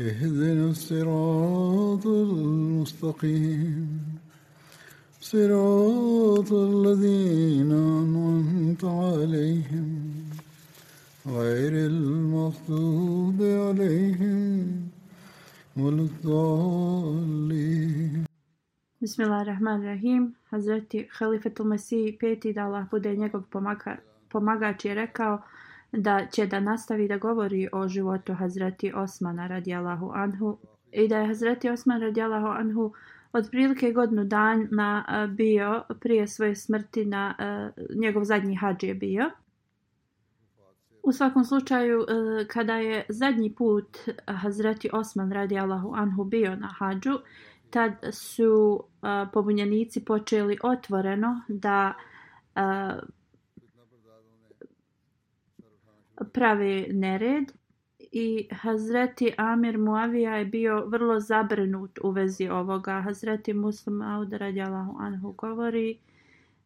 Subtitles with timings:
[0.00, 3.88] اهدنا الصراط المستقيم
[5.20, 9.88] صراط الذين أنعمت عليهم
[11.26, 14.88] غير المغضوب عليهم
[15.76, 17.52] ولا الضالين
[19.02, 20.34] Bismillahirrahmanirrahim.
[20.50, 23.96] Hazreti Halifetul Mesih peti da Allah bude njegov pomaga,
[24.30, 25.42] pomagač je rekao
[25.91, 30.57] da će da nastavi da govori o životu Hazreti Osmana radijallahu anhu
[30.91, 32.93] i da je Hazreti Osman radijallahu anhu
[33.33, 37.35] otprilike godinu dana bio prije svoje smrti na
[37.95, 39.31] njegov zadnji hađ je bio.
[41.03, 42.05] U svakom slučaju
[42.47, 47.19] kada je zadnji put Hazreti Osman radijallahu anhu bio na hađu
[47.69, 48.83] tad su
[49.33, 51.93] pobunjenici počeli otvoreno da
[56.33, 57.51] prave nered
[57.99, 63.01] i Hazreti Amir Muavija je bio vrlo zabrinut u vezi ovoga.
[63.01, 65.99] Hazreti Muslim Aud radijalahu anhu govori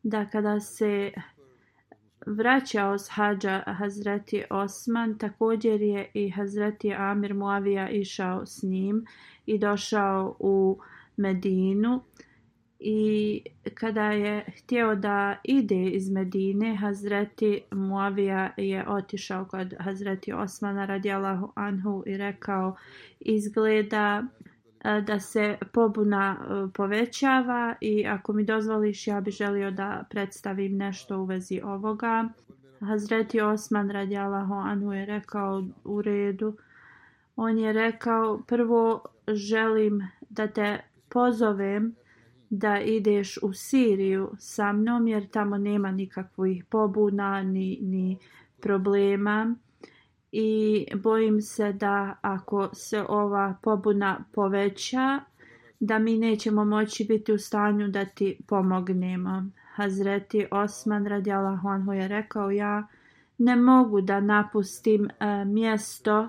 [0.03, 1.11] da kada se
[2.25, 9.05] vraćao s hađa Hazreti Osman, također je i Hazreti Amir Muavija išao s njim
[9.45, 10.79] i došao u
[11.17, 12.01] Medinu
[12.83, 13.41] i
[13.73, 21.51] kada je htio da ide iz Medine, Hazreti Muavija je otišao kod Hazreti Osmana radijalahu
[21.55, 22.75] anhu i rekao
[23.19, 24.23] izgleda
[24.83, 30.77] e, da se pobuna e, povećava i ako mi dozvoliš ja bih želio da predstavim
[30.77, 32.29] nešto u vezi ovoga.
[32.79, 36.57] Hazreti Osman radijalahu anhu je rekao u redu.
[37.35, 41.95] On je rekao prvo želim da te pozovem
[42.51, 48.17] da ideš u Siriju sa mnom jer tamo nema nikakvih pobuna ni, ni
[48.61, 49.55] problema
[50.31, 55.19] i bojim se da ako se ova pobuna poveća
[55.79, 59.45] da mi nećemo moći biti u stanju da ti pomognemo.
[59.75, 62.87] Hazreti Osman radijalahu anhu je rekao ja
[63.37, 66.27] ne mogu da napustim e, mjesto e,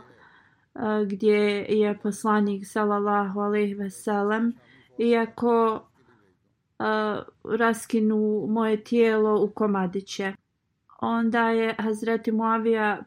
[1.07, 4.53] gdje je poslanik sallallahu alejhi ve sellem
[4.99, 5.87] iako
[7.59, 10.33] raskinu moje tijelo u komadiće.
[11.01, 13.03] Onda je Hazreti Muavija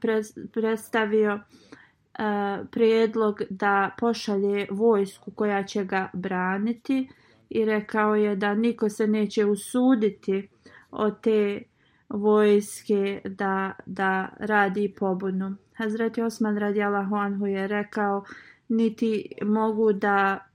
[0.53, 7.09] predstavio uh, prijedlog da pošalje vojsku koja će ga braniti
[7.49, 10.49] i rekao je da niko se neće usuditi
[10.91, 11.63] od te
[12.09, 15.55] vojske da, da radi pobunu.
[15.73, 18.23] Hazreti Osman radijalahu Anhu je rekao
[18.69, 20.45] niti mogu da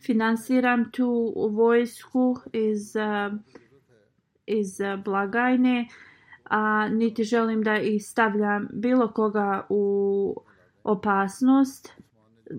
[0.00, 2.94] finansiram tu vojsku iz,
[4.46, 5.88] iz blagajne,
[6.44, 10.36] a niti želim da ih stavljam bilo koga u
[10.84, 11.92] opasnost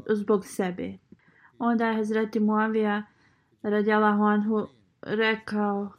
[0.09, 0.97] zbog sebe.
[1.59, 3.03] Onda je Hazreti Muavija
[3.61, 4.67] radjala Anhu
[5.01, 5.91] rekao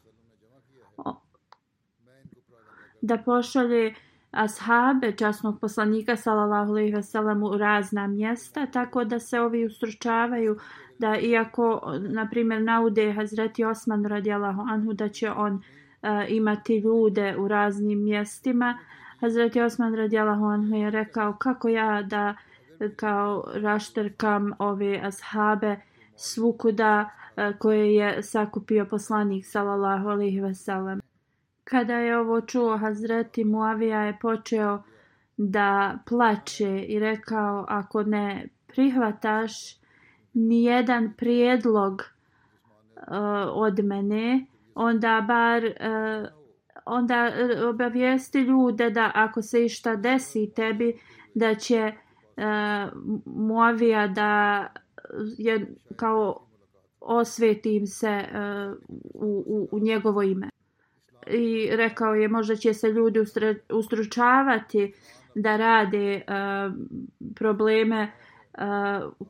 [3.02, 3.94] da pošalje
[4.30, 10.56] ashabe časnog poslanika sallallahu alejhi ve sellem u razna mjesta tako da se ovi ustručavaju
[10.98, 15.60] da iako na primjer naude Hazreti Osman radijalahu anhu da će on uh,
[16.28, 18.78] imati ljude u raznim mjestima
[19.20, 22.34] Hazreti Osman radijalahu anhu je rekao kako ja da
[22.96, 25.76] kao rašterkam ove ashabe
[26.16, 31.00] svukuda uh, koje je sakupio poslanik sallallahu alejhi ve sellem
[31.64, 34.82] kada je ovo čuo Hazreti Muavija je počeo
[35.36, 39.78] da plače i rekao ako ne prihvataš
[40.34, 42.02] ni jedan prijedlog
[42.96, 43.14] uh,
[43.52, 46.38] od mene, onda bar uh,
[46.88, 47.32] onda
[47.68, 50.98] obavijesti ljude da ako se išta desi tebi,
[51.34, 51.92] da će
[52.36, 52.88] eh,
[53.24, 54.66] Muavija da
[55.38, 56.46] je kao
[57.00, 58.76] osvetim se uh,
[59.14, 60.48] u, u, u njegovo ime.
[61.26, 63.20] I rekao je možda će se ljudi
[63.72, 64.94] ustručavati
[65.34, 66.74] da rade uh,
[67.34, 68.27] probleme uh,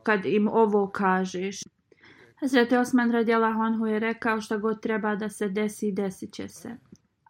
[0.03, 1.59] kad im ovo kažeš.
[2.39, 6.69] Hazreti Osman radijalahu anhu je rekao šta god treba da se desi, desit će se.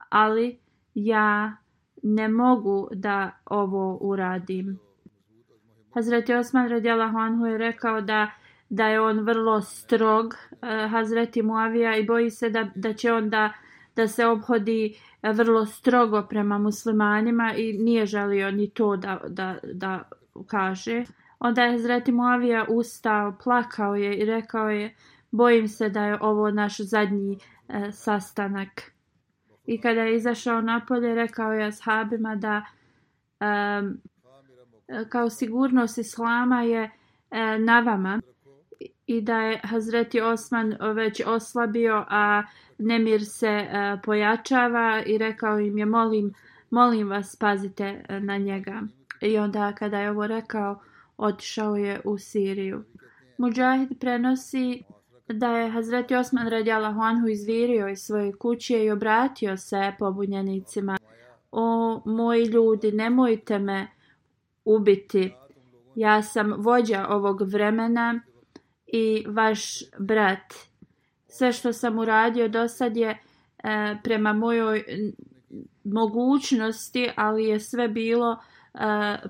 [0.10, 0.60] Ali
[0.94, 1.56] ja
[2.04, 4.80] ne mogu da ovo uradim.
[5.94, 8.32] Hazreti Osman radijalahu anhu je rekao da
[8.70, 13.30] da je on vrlo strog uh, Hazreti Muavija i boji se da, da će on
[13.30, 13.54] da,
[13.96, 20.04] da se obhodi vrlo strogo prema muslimanima i nije želio ni to da, da, da
[20.48, 21.04] kaže.
[21.40, 24.96] Onda je Hazreti Moavija ustao, plakao je i rekao je
[25.32, 27.38] bojim se da je ovo naš zadnji
[27.68, 28.92] e, sastanak.
[29.66, 32.66] I kada je izašao napolje, rekao je ashabima da
[33.40, 33.98] um,
[35.10, 36.84] kao sigurnost islama je
[37.32, 38.22] e, na vama
[39.08, 42.44] i da je Hazreti Osman već oslabio, a
[42.78, 46.34] Nemir se e, pojačava i rekao im je molim,
[46.70, 48.82] molim vas pazite e, na njega.
[49.22, 50.80] I onda kada je ovo rekao,
[51.20, 52.84] otišao je u Siriju.
[53.38, 54.84] Mujahid prenosi
[55.28, 60.98] da je Hazreti Osman radijalahu anhu izvirio iz svoje kuće i obratio se pobunjenicima.
[61.52, 63.88] O moji ljudi, nemojte me
[64.66, 65.34] ubiti.
[65.96, 68.22] Ja sam vođa ovog vremena
[68.88, 70.54] i vaš brat.
[71.28, 73.18] Sve što sam uradio do sad je e,
[74.04, 74.84] prema mojoj
[75.84, 78.59] mogućnosti, ali je sve bilo e,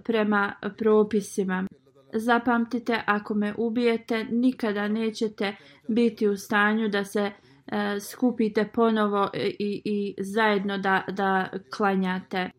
[0.03, 1.67] prema propisima.
[2.13, 5.55] Zapamtite, ako me ubijete, nikada nećete
[5.87, 7.31] biti u stanju da se
[7.67, 12.49] e, skupite ponovo i, i zajedno da, da klanjate.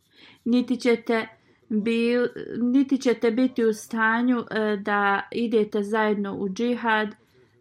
[0.44, 1.26] Niti ćete
[1.68, 2.26] bil,
[2.62, 7.08] niti ćete biti u stanju e, da idete zajedno u džihad,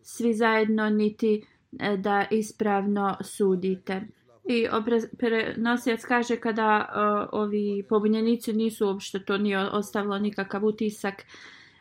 [0.01, 1.45] svi zajedno, niti
[1.79, 4.01] e, da ispravno sudite.
[4.51, 4.67] I
[5.17, 11.13] prenosijac kaže kada uh, ovi pobunjenici nisu uopšte to nije ostavilo nikakav utisak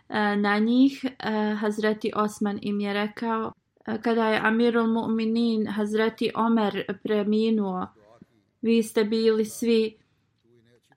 [0.09, 6.31] uh, na njih, uh, Hazreti Osman im je rekao, uh, kada je Amirul Mu'minin Hazreti
[6.35, 7.87] Omer preminuo,
[8.63, 9.97] vi ste bili svi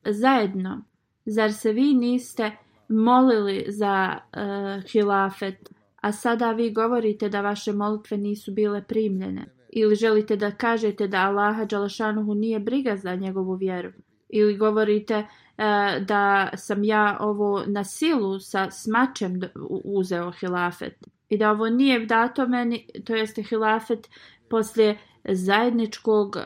[0.05, 0.83] zajedno.
[1.25, 2.51] Zar se vi niste
[2.89, 5.69] molili za uh, hilafet,
[6.01, 9.60] a sada vi govorite da vaše molitve nisu bile primljene?
[9.73, 13.91] Ili želite da kažete da Allaha Đalašanuhu nije briga za njegovu vjeru?
[14.29, 15.25] Ili govorite e,
[16.07, 19.41] da sam ja ovo na silu sa smačem
[19.83, 20.93] uzeo hilafet?
[21.29, 24.09] I da ovo nije dato meni, to jeste hilafet
[24.49, 26.41] poslije zajedničkog e,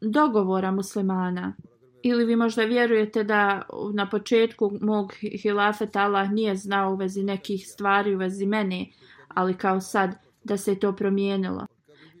[0.00, 1.54] dogovora muslimana?
[2.02, 3.62] ili vi možda vjerujete da
[3.94, 5.12] na početku mog
[5.42, 8.86] hilafeta Allah nije znao u vezi nekih stvari u vezi mene,
[9.28, 10.10] ali kao sad
[10.44, 11.66] da se to promijenilo.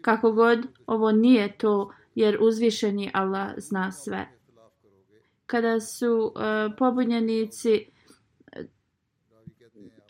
[0.02, 4.28] Kako god, ovo nije to jer uzvišeni Allah zna sve.
[5.46, 6.42] Kada su uh,
[6.78, 7.74] pobunjenici
[8.52, 8.64] e,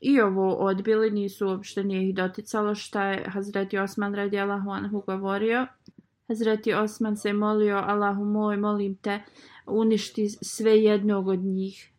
[0.00, 5.02] i ovo odbili, nisu uopšte nije ih doticalo šta je Hazreti Osman radi Allahu anhu
[5.06, 5.66] govorio.
[6.28, 9.20] Hazreti Osman se molio, Allahu moj, molim te,
[9.66, 11.92] uništi sve jednog od njih.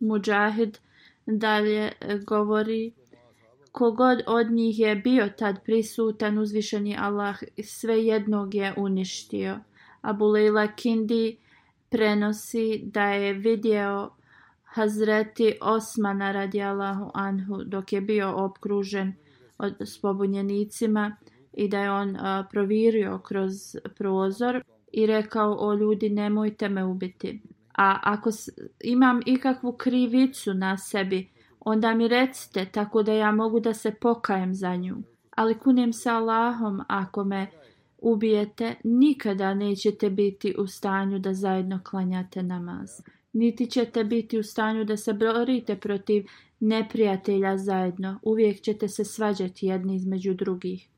[0.00, 0.78] Mujahid
[1.26, 2.92] dalje e, govori,
[3.76, 9.58] kogod od njih je bio tad prisutan, uzvišeni Allah sve jednog je uništio.
[10.00, 11.36] Abu Leila Kindi
[11.88, 14.10] prenosi da je vidio
[14.64, 19.12] Hazreti Osmana radijallahu anhu dok je bio opkružen
[19.58, 21.16] od spobunjenicima
[21.52, 23.52] i da je on a, provirio kroz
[23.96, 27.40] prozor i rekao o ljudi nemojte me ubiti.
[27.78, 28.30] A ako
[28.80, 31.35] imam ikakvu krivicu na sebi,
[31.66, 34.96] onda mi recite tako da ja mogu da se pokajem za nju.
[35.30, 37.46] Ali kunem se Allahom ako me
[37.98, 42.90] ubijete, nikada nećete biti u stanju da zajedno klanjate namaz.
[43.32, 46.24] Niti ćete biti u stanju da se borite protiv
[46.60, 48.18] neprijatelja zajedno.
[48.22, 50.88] Uvijek ćete se svađati jedni između drugih.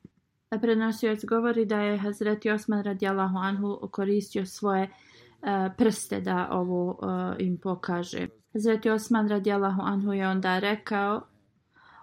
[0.60, 5.48] Prenosioc govori da je Hazreti Osman radijalahu anhu koristio svoje uh,
[5.78, 8.26] prste da ovo uh, im pokaže.
[8.58, 11.22] Hazreti Osman radijalahu anhu je onda rekao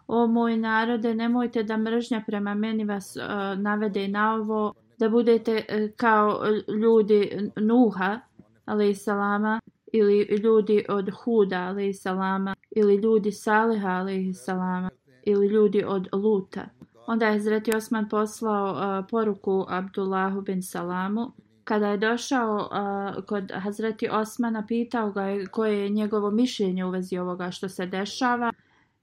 [0.08, 5.56] O moj narode, nemojte da mržnja prema meni vas uh, navede na ovo, da budete
[5.56, 8.20] uh, kao ljudi Nuha,
[8.66, 9.62] ali salama,
[9.94, 14.90] ili ljudi od Huda, ali salama, ili ljudi Saliha, ali salama,
[15.24, 16.66] ili ljudi od Luta.
[17.08, 21.32] Onda je Zreti Osman poslao uh, poruku Abdullahu bin Salamu
[21.66, 26.90] Kada je došao uh, kod Hazreti Osmana, pitao ga je koje je njegovo mišljenje u
[26.90, 28.54] vezi ovoga što se dešava.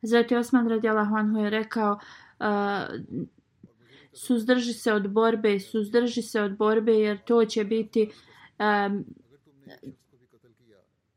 [0.00, 2.46] Hazreti Osman radijalahu anhu je rekao uh,
[4.12, 8.10] suzdrži se od borbe, suzdrži se od borbe jer to će biti
[8.58, 9.04] um,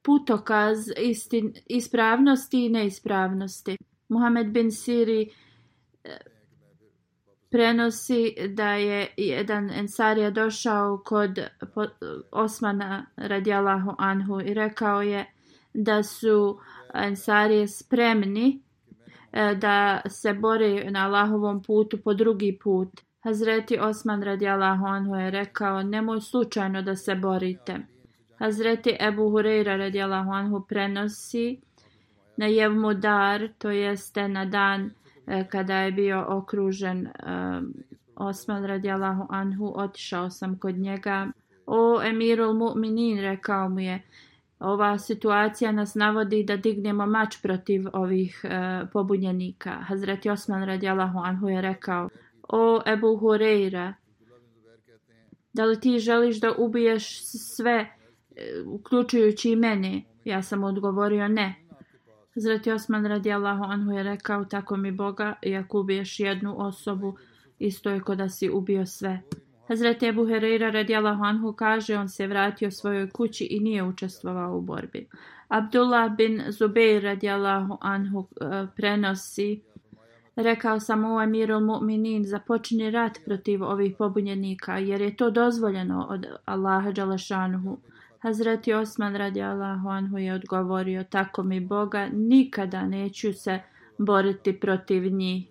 [0.01, 3.77] putokaz istin, ispravnosti i neispravnosti.
[4.09, 5.29] Muhammed bin Siri
[7.55, 11.39] prenosi da je jedan ensarija došao kod
[12.31, 15.25] Osmana radijalahu anhu i rekao je
[15.73, 16.59] da su
[16.93, 18.61] ensarije spremni
[19.31, 22.89] e, da se bore na Allahovom putu po drugi put.
[23.23, 27.77] Hazreti Osman radijalahu anhu je rekao nemoj slučajno da se borite.
[28.39, 31.61] Hazreti Ebu Hureyra radijalahu anhu prenosi
[32.37, 34.91] na Jevmu dar, to jeste na dan
[35.27, 37.11] E, kada je bio okružen e,
[38.15, 41.27] Osman radijalahu anhu, otišao sam kod njega.
[41.65, 44.01] O emirul mu'minin, rekao mu je,
[44.59, 49.71] ova situacija nas navodi da dignemo mač protiv ovih uh, pobunjenika.
[49.71, 52.09] Hazreti Osman radijalahu anhu je rekao,
[52.49, 53.93] o Ebu Hureyra,
[55.53, 57.89] da li ti želiš da ubiješ sve,
[58.65, 60.03] uključujući i mene?
[60.25, 61.55] Ja sam odgovorio ne.
[62.35, 67.17] Zreti Osman radijallahu anhu je rekao tako mi Boga i ako ubiješ jednu osobu
[67.59, 69.21] isto je kod da si ubio sve.
[69.67, 74.61] Hazreti Ebu Hereira radijallahu anhu kaže on se vratio svojoj kući i nije učestvovao u
[74.61, 75.07] borbi.
[75.47, 78.25] Abdullah bin Zubeir radijallahu anhu uh,
[78.75, 79.61] prenosi
[80.35, 86.25] Rekao sam o emirul mu'minin započni rat protiv ovih pobunjenika jer je to dozvoljeno od
[86.45, 87.77] Allaha Đalašanuhu.
[88.25, 93.59] Hazreti Osman radi Allahu anhu je odgovorio, tako mi Boga, nikada neću se
[93.97, 95.47] boriti protiv njih.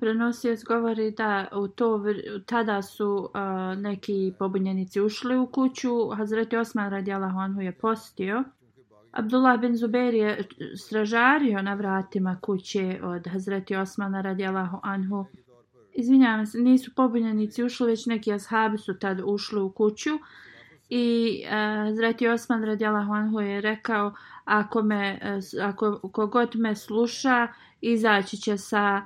[0.00, 2.04] Prenosioc govori da u to,
[2.46, 3.30] tada su uh,
[3.78, 6.08] neki pobunjenici ušli u kuću.
[6.16, 8.44] Hazreti Osman radi Allahu anhu je postio.
[9.12, 10.48] Abdullah bin Zubair je
[10.86, 15.26] stražario na vratima kuće od Hazreti Osmana radi Allahu anhu.
[15.92, 20.10] Izvinjavam se, nisu pobunjenici ušli, već neki ashabi su tad ušli u kuću.
[20.90, 24.12] I uh, Zreti Osman radijalahu anhu je rekao
[24.44, 27.48] ako me, e, ako kogod me sluša,
[27.80, 29.02] izaći će sa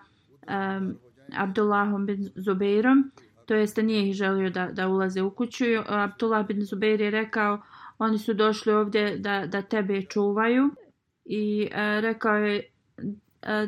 [0.49, 0.95] um,
[1.37, 3.11] Abdullahom bin Zubeirom.
[3.47, 5.65] To jeste nije ih želio da, da ulaze u kuću.
[5.87, 7.63] Abdullah bin Zubeir je rekao
[7.99, 10.71] oni su došli ovdje da, da tebe čuvaju.
[11.25, 12.71] I uh, rekao je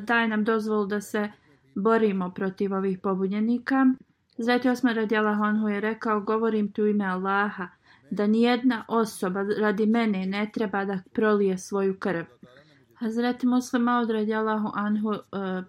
[0.00, 1.30] daj nam dozvolu da se
[1.74, 3.86] borimo protiv ovih pobunjenika.
[4.38, 7.75] Zreti Osman radijalahu anhu je rekao govorim tu ime Allaha
[8.10, 12.24] da nijedna osoba radi mene ne treba da prolije svoju krv.
[12.94, 15.18] Hazreti Muslima od radijalahu anhu uh,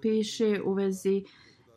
[0.01, 1.23] piše u vezi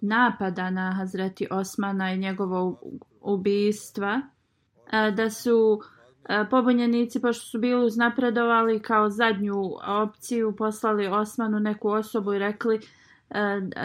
[0.01, 2.81] napada na Hazreti Osmana i njegovo
[3.21, 5.81] ubijstva uh, e, da su uh,
[6.51, 9.55] pobunjenici pošto su bili uznapredovali kao zadnju
[10.03, 12.81] opciju poslali Osmanu neku osobu i rekli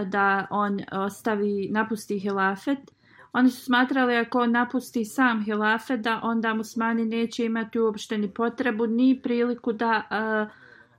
[0.05, 2.94] da on ostavi napusti hilafet
[3.37, 8.87] Oni su smatrali ako napusti sam hilafe da onda musmani neće imati uopšte ni potrebu
[8.87, 10.03] ni priliku da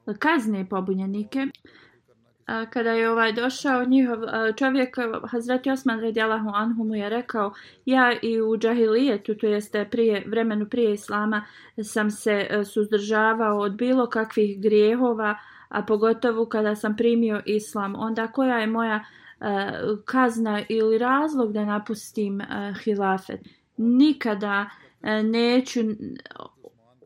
[0.09, 1.47] uh, kazne pobunjenike.
[1.47, 4.97] Uh, kada je ovaj došao njihov uh, čovjek,
[5.31, 7.53] Hazreti Osman radijalahu anhu mu je rekao
[7.85, 11.45] ja i u džahilijetu, to jeste prije, vremenu prije Islama,
[11.83, 15.39] sam se uh, suzdržavao od bilo kakvih grijehova,
[15.69, 17.95] a pogotovo kada sam primio Islam.
[17.95, 19.73] Onda koja je moja uh, Eh,
[20.05, 22.47] kazna ili razlog da napustim eh,
[22.85, 23.41] hilafet.
[23.77, 24.71] Nikada
[25.03, 25.81] eh, neću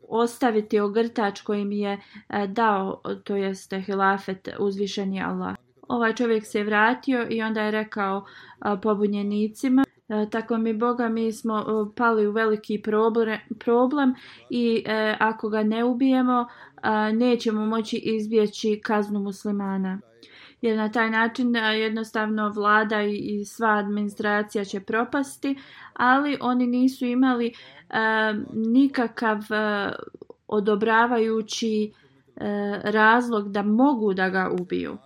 [0.07, 2.01] ostaviti ogrtač koji mi je
[2.47, 5.55] dao, to jeste hilafet uzvišeni Allah.
[5.87, 8.25] Ovaj čovjek se vratio i onda je rekao
[8.81, 9.83] pobunjenicima
[10.31, 12.81] Tako mi Boga, mi smo pali u veliki
[13.59, 14.13] problem
[14.49, 14.83] i
[15.19, 16.47] ako ga ne ubijemo,
[17.13, 20.01] nećemo moći izbjeći kaznu muslimana
[20.61, 25.55] jer na taj način e, jednostavno vlada i sva administracija će propasti,
[25.93, 27.53] ali oni nisu imali e,
[28.53, 29.91] nikakav e,
[30.47, 31.91] odobravajući
[32.83, 34.97] razlog da mogu da ga ubiju.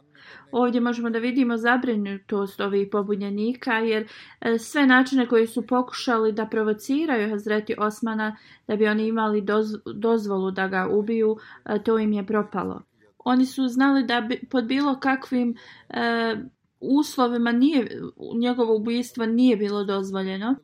[0.51, 4.07] Ovdje možemo da vidimo zabrinutost ovih pobunjenika jer
[4.59, 9.43] sve načine koji su pokušali da provociraju Hazreti Osmana da bi oni imali
[9.95, 11.37] dozvolu da ga ubiju,
[11.83, 12.81] to im je propalo
[13.25, 15.55] oni su znali da bi, pod bilo kakvim
[15.89, 16.35] e,
[16.79, 18.01] uslovima nije,
[18.39, 20.55] njegovo ubijstvo nije bilo dozvoljeno.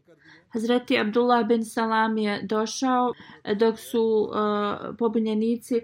[0.50, 3.14] Hazreti Abdullah bin Salam je došao
[3.44, 5.82] e, dok su e, pobunjenici e,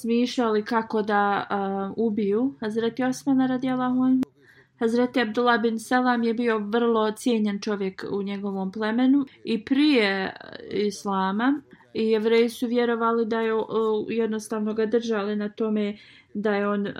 [0.00, 1.54] smišljali kako da e,
[1.96, 4.22] ubiju Hazreti Osmana radijalahu anhu.
[4.78, 10.34] Hazreti Abdullah bin Salam je bio vrlo cijenjen čovjek u njegovom plemenu i prije e,
[10.86, 11.60] Islama
[11.94, 13.64] i jevreji su vjerovali da je uh,
[14.08, 15.96] jednostavno ga držali na tome
[16.34, 16.92] da je on uh,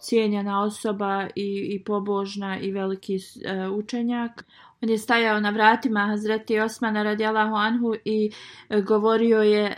[0.00, 4.44] cijenjena osoba i, i pobožna i veliki uh, učenjak.
[4.82, 8.30] On je stajao na vratima Hazreti Osmana radijalahu anhu i
[8.68, 9.76] e, govorio je e,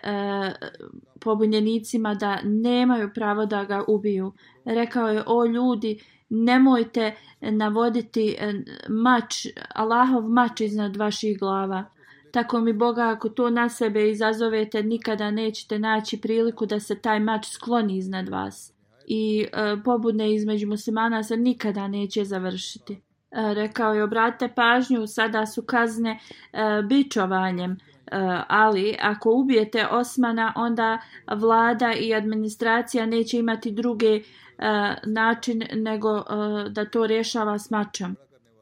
[1.21, 4.33] pobunjenicima da nemaju pravo da ga ubiju.
[4.65, 8.53] Rekao je, o ljudi, nemojte navoditi e,
[8.89, 11.85] mač, Allahov mač iznad vaših glava.
[12.31, 17.21] Tako mi Boga, ako to na sebe izazovete, nikada nećete naći priliku da se taj
[17.21, 18.73] mač skloni iznad vas.
[19.07, 22.93] I e, pobudne između muslimana se nikada neće završiti.
[22.93, 22.99] E,
[23.55, 26.11] rekao je, obratite pažnju, sada su kazne
[26.53, 27.73] e, bičovanjem.
[27.73, 27.77] E,
[28.49, 30.99] ali ako ubijete Osmana, onda
[31.33, 34.23] vlada i administracija neće imati druge e,
[35.07, 36.23] način nego e,
[36.69, 38.17] da to rješava s mačom.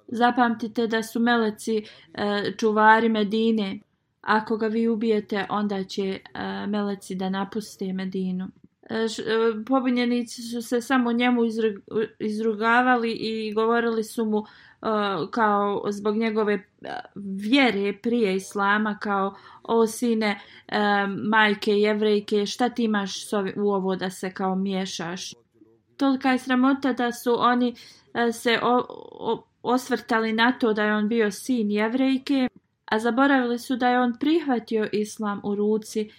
[0.08, 1.82] Zapamtite da su meleci
[2.14, 3.80] e, čuvari Medine.
[4.20, 6.20] Ako ga vi ubijete, onda će e,
[6.66, 8.48] meleci da napuste Medinu.
[8.90, 9.24] E, š, e,
[9.66, 11.74] pobunjenici su se samo njemu izrug,
[12.18, 14.44] izrugavali i govorili su mu e,
[15.30, 16.62] kao zbog njegove e,
[17.14, 20.78] vjere prije islama kao o sine e,
[21.30, 23.12] majke jevrejke šta ti imaš
[23.56, 25.32] u ovo da se kao miješaš
[25.96, 27.74] tolika je sramota da su oni
[28.32, 32.48] se o, o, osvrtali na to da je on bio sin jevrejke,
[32.84, 36.10] a zaboravili su da je on prihvatio islam u ruci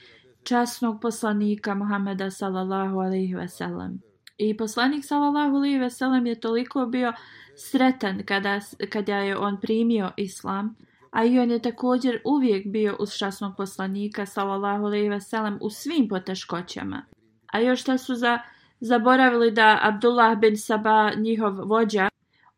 [0.43, 4.01] časnog poslanika Muhameda sallallahu alaihi ve sellem.
[4.37, 7.13] I poslanik sallallahu alaihi ve sellem je toliko bio
[7.55, 10.75] sretan kada, kada je on primio islam,
[11.11, 15.69] a i on je također uvijek bio uz časnog poslanika sallallahu alaihi ve sellem u
[15.69, 17.05] svim poteškoćama.
[17.53, 18.39] A još da su za,
[18.79, 22.09] zaboravili da Abdullah bin Saba, njihov vođa,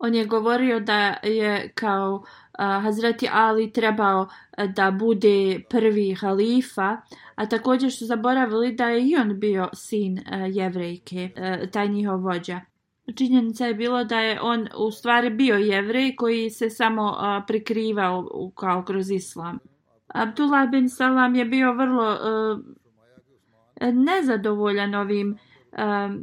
[0.01, 4.27] on je govorio da je kao uh, Hazreti Ali trebao
[4.75, 6.98] da bude prvi halifa,
[7.36, 12.22] a također su zaboravili da je i on bio sin uh, jevrejke, uh, taj njihov
[12.22, 12.62] vođa.
[13.15, 18.30] Činjenica je bilo da je on u stvari bio jevrej koji se samo uh, prikrivao
[18.34, 19.60] u, kao kroz islam.
[20.08, 22.60] Abdullah bin Salam je bio vrlo uh,
[23.93, 25.38] nezadovoljan ovim
[25.71, 25.78] uh,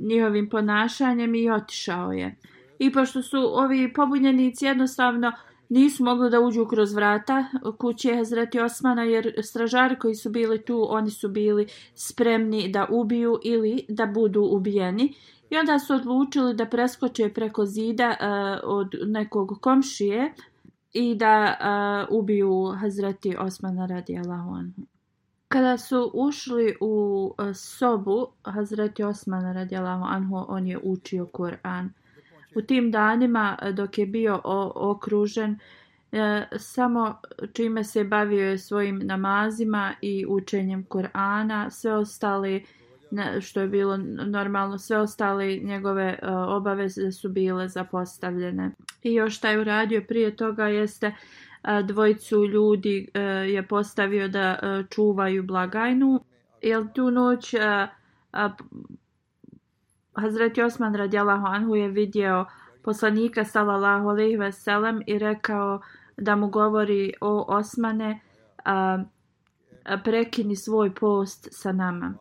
[0.09, 2.37] njihovim ponašanjem i otišao je.
[2.79, 5.33] I pošto su ovi pobunjenici jednostavno
[5.69, 7.45] nisu mogli da uđu kroz vrata
[7.79, 13.39] kuće Hazreti Osmana jer stražari koji su bili tu oni su bili spremni da ubiju
[13.43, 15.15] ili da budu ubijeni
[15.51, 20.33] i onda su odlučili da preskoče preko zida uh, od nekog komšije
[20.93, 21.57] i da
[22.11, 24.83] uh, ubiju Hazreti Osmana radi Allahuanhu.
[25.49, 31.89] Kada su ušli u uh, sobu Hazreti Osmana radi Allahuanhu on je učio Kur'an
[32.55, 34.41] u tim danima e, dok je bio
[34.75, 35.59] okružen
[36.13, 37.21] e, samo
[37.53, 42.61] čime se bavio je svojim namazima i učenjem Kur'ana sve ostale
[43.41, 48.71] što je bilo normalno sve ostale njegove e, obaveze su bile zapostavljene.
[49.03, 51.15] I još šta je uradio prije toga jeste
[51.85, 53.09] dvojicu ljudi
[53.47, 54.59] je postavio da
[54.91, 56.21] čuvaju blagajnu.
[56.63, 57.55] Jel tu noć
[60.21, 62.47] Hazreti Osman radijalahu anhu je vidio
[62.83, 65.81] poslanika sallallahu alejhi ve sellem i rekao
[66.17, 68.21] da mu govori o Osmane
[68.65, 69.05] a,
[69.85, 72.15] a prekini svoj post sa nama.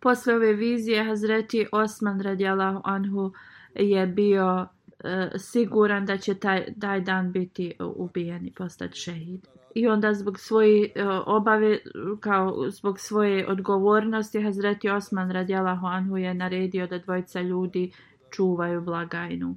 [0.00, 3.32] Posle ove vizije Hazreti Osman radijalahu anhu
[3.74, 4.66] je bio
[5.04, 10.38] e, siguran da će taj, taj dan biti ubijen i postati šehid i onda zbog
[10.38, 11.78] svoje e, obave
[12.20, 17.92] kao zbog svoje odgovornosti Hazreti Osman radijalahu anhu je naredio da dvojica ljudi
[18.30, 19.56] čuvaju blagajnu.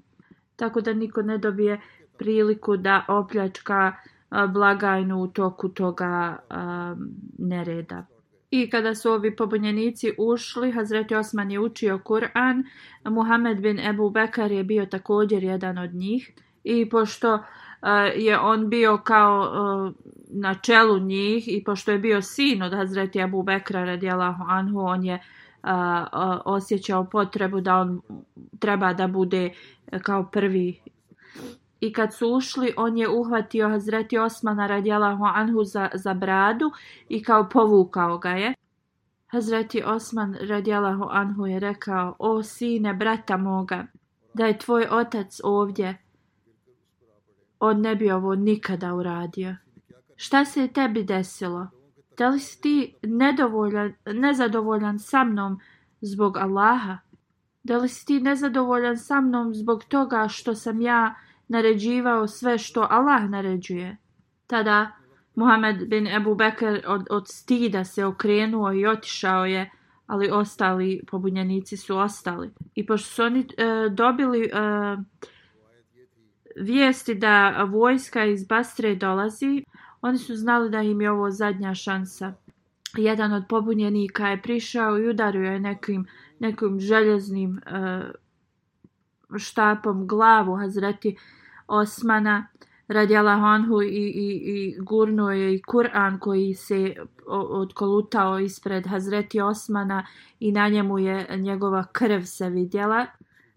[0.56, 1.82] Tako da niko ne dobije
[2.18, 8.06] priliku da opljačka e, blagajnu u toku toga um, nereda.
[8.52, 12.64] I kada su ovi pobunjenici ušli, Hazreti Osman je učio Kur'an,
[13.06, 16.32] Muhammed bin Ebu Bekar je bio također jedan od njih.
[16.64, 17.42] I pošto uh,
[18.15, 19.92] je on bio kao e,
[20.30, 25.04] na čelu njih i pošto je bio sin od Hazreti Abu Bekra radijalahu anhu, on
[25.04, 25.20] je
[26.46, 28.02] osjećao potrebu da on
[28.60, 29.54] treba da bude
[29.92, 30.80] e, kao prvi.
[31.82, 36.72] I kad su ušli, on je uhvatio Hazreti Osmana radijalahu anhu za, za bradu
[37.10, 38.54] i kao povukao ga je.
[39.28, 43.86] Hazreti Osman radijalahu anhu je rekao, o sine, brata moga,
[44.34, 45.98] da je tvoj otac ovdje,
[47.60, 49.56] on ne bi ovo nikada uradio.
[50.15, 51.67] Šta se je tebi desilo?
[52.17, 55.60] Da li si ti nedovoljan, nezadovoljan sa mnom
[56.02, 56.98] zbog Allaha?
[57.63, 61.15] Da li si ti nezadovoljan sa mnom zbog toga što sam ja
[61.48, 63.98] naređivao sve što Allah naređuje?
[64.48, 64.91] Tada
[65.36, 69.72] Muhammed bin Ebu Bekr od, od stida se okrenuo i otišao je,
[70.08, 72.52] ali ostali pobunjenici su ostali.
[72.76, 74.50] I pošto su oni e, dobili e,
[76.56, 79.64] vijesti da vojska iz Bastre dolazi,
[80.02, 82.34] oni su znali da im je ovo zadnja šansa.
[82.98, 86.08] Jedan od pobunjenika je prišao i udario je nekim,
[86.40, 87.62] nekim željeznim e,
[89.38, 91.16] štapom glavu Hazreti
[91.68, 92.48] Osmana
[92.88, 96.96] radi Allahonhu i, i, i gurnuo je i Kur'an koji se
[97.28, 100.06] odkolutao ispred Hazreti Osmana
[100.40, 103.06] i na njemu je njegova krv se vidjela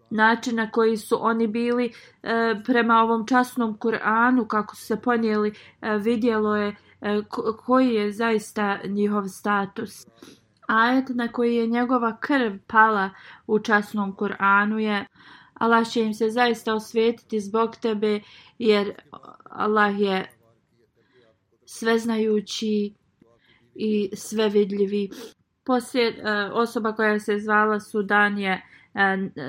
[0.09, 5.53] način na koji su oni bili e, prema ovom časnom Kur'anu, kako su se ponijeli,
[5.81, 7.21] e, vidjelo je e,
[7.65, 10.07] koji je zaista njihov status.
[10.67, 13.09] Ajet na koji je njegova krv pala
[13.47, 15.05] u časnom Kur'anu je
[15.53, 18.19] Allah će im se zaista osvetiti zbog tebe
[18.57, 18.93] jer
[19.43, 20.31] Allah je
[21.65, 22.93] sveznajući
[23.75, 25.09] i svevidljivi.
[25.65, 26.13] Poslije e,
[26.53, 28.61] osoba koja se zvala Sudan je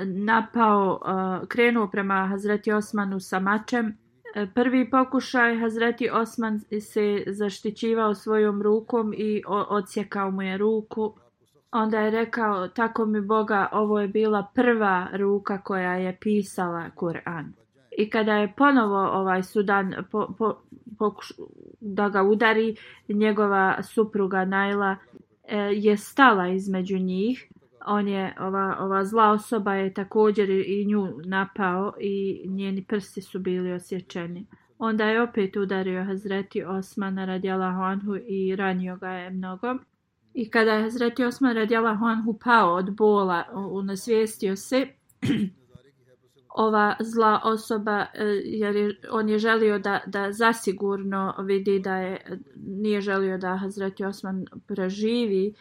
[0.05, 0.99] napao,
[1.47, 3.97] krenuo prema Hazreti Osmanu sa mačem.
[4.35, 11.13] E, prvi pokušaj Hazreti Osman se zaštićivao svojom rukom i odsjekao mu je ruku.
[11.71, 17.45] Onda je rekao, tako mi Boga, ovo je bila prva ruka koja je pisala Kur'an.
[17.97, 20.55] I kada je ponovo ovaj Sudan po, po,
[20.99, 21.31] pokuš,
[21.81, 22.75] da ga udari,
[23.09, 24.95] njegova supruga Najla
[25.43, 27.49] e, je stala između njih
[27.87, 33.39] on je, ova, ova zla osoba je također i nju napao i njeni prsti su
[33.39, 34.45] bili osjećeni.
[34.77, 39.75] Onda je opet udario Hazreti Osmana radijalahu anhu i ranio ga je mnogo.
[40.33, 44.87] I kada je Hazreti Osman radijalahu anhu pao od bola, unasvijestio se,
[46.55, 52.39] ova zla osoba, e, jer je, on je želio da, da zasigurno vidi da je,
[52.55, 55.53] nije želio da Hazreti Osman preživi,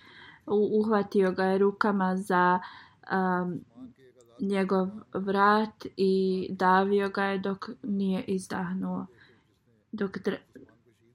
[0.46, 2.60] uhvatio ga je rukama za
[3.12, 3.60] um,
[4.40, 9.06] njegov vrat i davio ga je dok nije izdahnuo.
[9.92, 10.18] Dok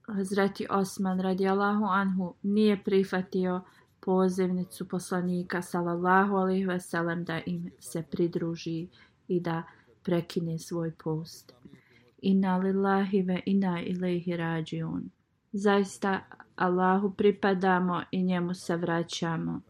[0.06, 3.60] Hazreti Osman radijallahu anhu nije prihvatio
[4.00, 8.88] pozivnicu poslanika sallallahu alaihi veselem da im se pridruži
[9.28, 9.62] i da
[10.02, 11.52] prekine svoj post.
[12.22, 15.10] Inna lillahi ve inna ilaihi rađiun.
[15.52, 16.20] Zaista
[16.56, 19.60] Allahu pripadamo i njemu se vraćamo.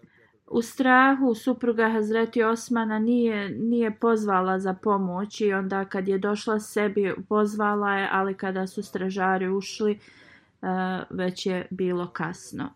[0.47, 6.61] U strahu supruga Hazreti Osmana nije, nije pozvala za pomoć i onda kad je došla
[6.61, 12.71] sebi pozvala je, ali kada su stražari ušli eh, već je bilo kasno.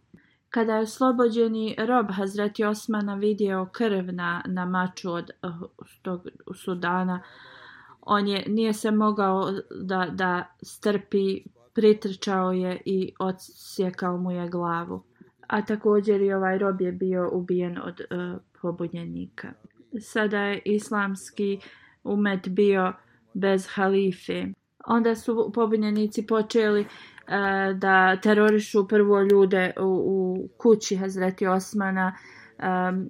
[0.51, 5.49] Kada je oslobođeni rob Hazreti Osmana vidio krv na, na maču od eh,
[6.03, 7.21] tog Sudana,
[8.01, 11.43] on je nije se mogao da, da strpi
[11.75, 15.03] pretrčao je i odsjekao mu je glavu.
[15.49, 18.05] A također i ovaj rob je bio ubijen od e,
[18.63, 19.53] pobunjenika.
[20.01, 21.59] Sada je islamski
[22.05, 22.93] umet bio
[23.35, 24.47] bez halife.
[24.87, 26.87] Onda su pobunjenici počeli e,
[27.75, 32.17] da terorišu prvo ljude u, u kući Hazreti Osmana.
[32.59, 32.65] E,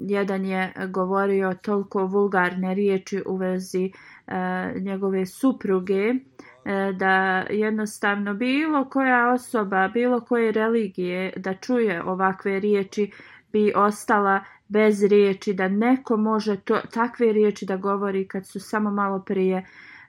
[0.09, 3.85] jedan je govorio toliko vulgarne riječi u vezi
[4.27, 6.14] e, njegove supruge.
[6.64, 13.11] E, da jednostavno bilo koja osoba, bilo koje religije da čuje ovakve riječi
[13.53, 18.90] bi ostala bez riječi, da neko može to, takve riječi da govori kad su samo
[18.90, 19.57] malo prije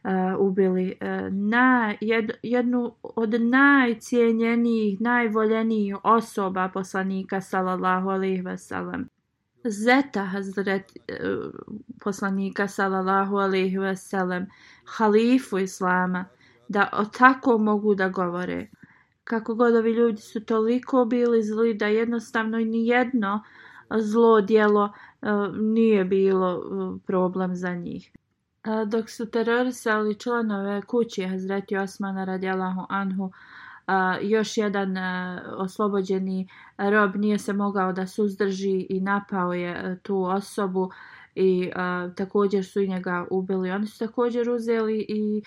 [0.03, 9.09] uh, ubili uh, na jed, jednu od najcijenjenijih, najvoljenijih osoba poslanika sallallahu alejhi ve sellem.
[9.63, 11.53] Zeta Hazret uh,
[12.03, 14.47] poslanika sallallahu alejhi ve sellem,
[14.85, 16.25] halifu islama,
[16.67, 18.67] da o tako mogu da govore.
[19.23, 23.43] Kako god ovi ljudi su toliko bili zli da jednostavno ni jedno
[23.99, 28.11] zlo dijelo e, nije bilo e, problem za njih.
[28.63, 33.31] E, dok su terorisali članove kući Hazreti Osmana radijalahu anhu,
[33.87, 34.95] a, još jedan
[35.57, 36.47] oslobođeni
[36.77, 40.91] rob nije se mogao da suzdrži i napao je tu osobu
[41.35, 43.71] i uh, također su i njega ubili.
[43.71, 45.43] Oni su također uzeli i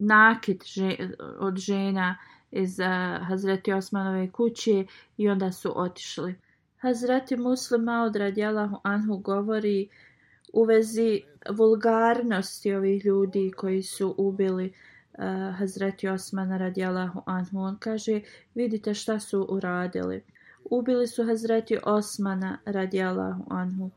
[0.00, 0.96] nakit že,
[1.38, 2.16] od žena
[2.50, 2.86] iz uh,
[3.28, 4.86] Hazreti Osmanove kuće
[5.16, 6.34] i onda su otišli.
[6.78, 9.88] Hazreti Muslima od Radjelahu Anhu govori
[10.52, 14.72] u vezi vulgarnosti ovih ljudi koji su ubili
[15.12, 17.58] uh, Hazreti Osmana Radjelahu Anhu.
[17.58, 18.20] On kaže,
[18.54, 20.22] vidite šta su uradili.
[20.64, 23.90] Ubili su Hazreti Osmana Radjelahu Anhu.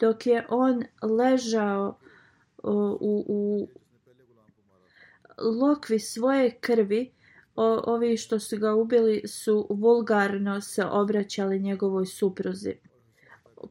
[0.00, 2.68] dok je on ležao eh,
[3.00, 3.68] u, u
[5.40, 7.12] lokvi svoje krvi,
[7.56, 12.74] o, ovi što su ga ubili su vulgarno se obraćali njegovoj supruzi.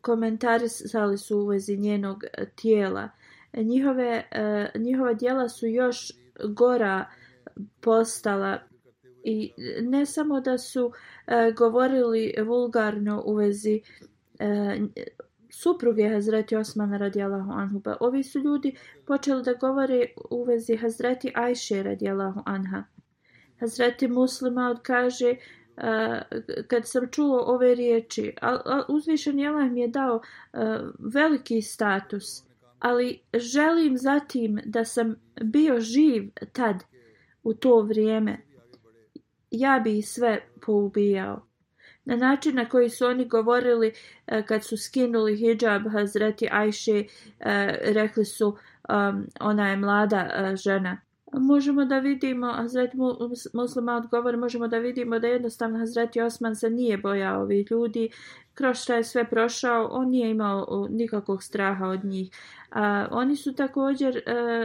[0.01, 2.23] Komentarisali su u vezi njenog
[2.55, 3.09] tijela.
[3.53, 6.11] Njihove, e, njihova djela su još
[6.49, 7.05] gora
[7.81, 8.59] postala
[9.23, 10.91] i ne samo da su
[11.27, 13.81] e, govorili vulgarno u vezi
[14.39, 14.79] e,
[15.49, 17.81] supruge Hazreti Osmana radijalahu anhu.
[17.81, 22.83] Pa ovi su ljudi počeli da govore u vezi Hazreti Ajše radijalahu anha.
[23.59, 25.83] Hazreti Muslima odkaže uh,
[26.67, 30.59] kad sam čuo ove riječi, a, a uzvišen Allah mi je dao uh,
[31.13, 32.43] veliki status,
[32.79, 36.83] ali želim zatim da sam bio živ tad,
[37.43, 38.37] u to vrijeme,
[39.51, 41.48] ja bi sve poubijao
[42.09, 43.93] na način na koji su oni govorili
[44.27, 47.03] e, kad su skinuli hijab Hazreti Ajše,
[47.39, 48.47] e, rekli su
[48.89, 50.97] um, ona je mlada e, žena.
[51.33, 52.97] Možemo da vidimo, Hazreti
[53.53, 58.09] muslima odgovor, možemo da vidimo da jednostavno Hazreti Osman se nije bojao ovih ljudi,
[58.53, 62.29] kroz šta je sve prošao, on nije imao nikakvog straha od njih.
[62.71, 64.21] A, oni su također e,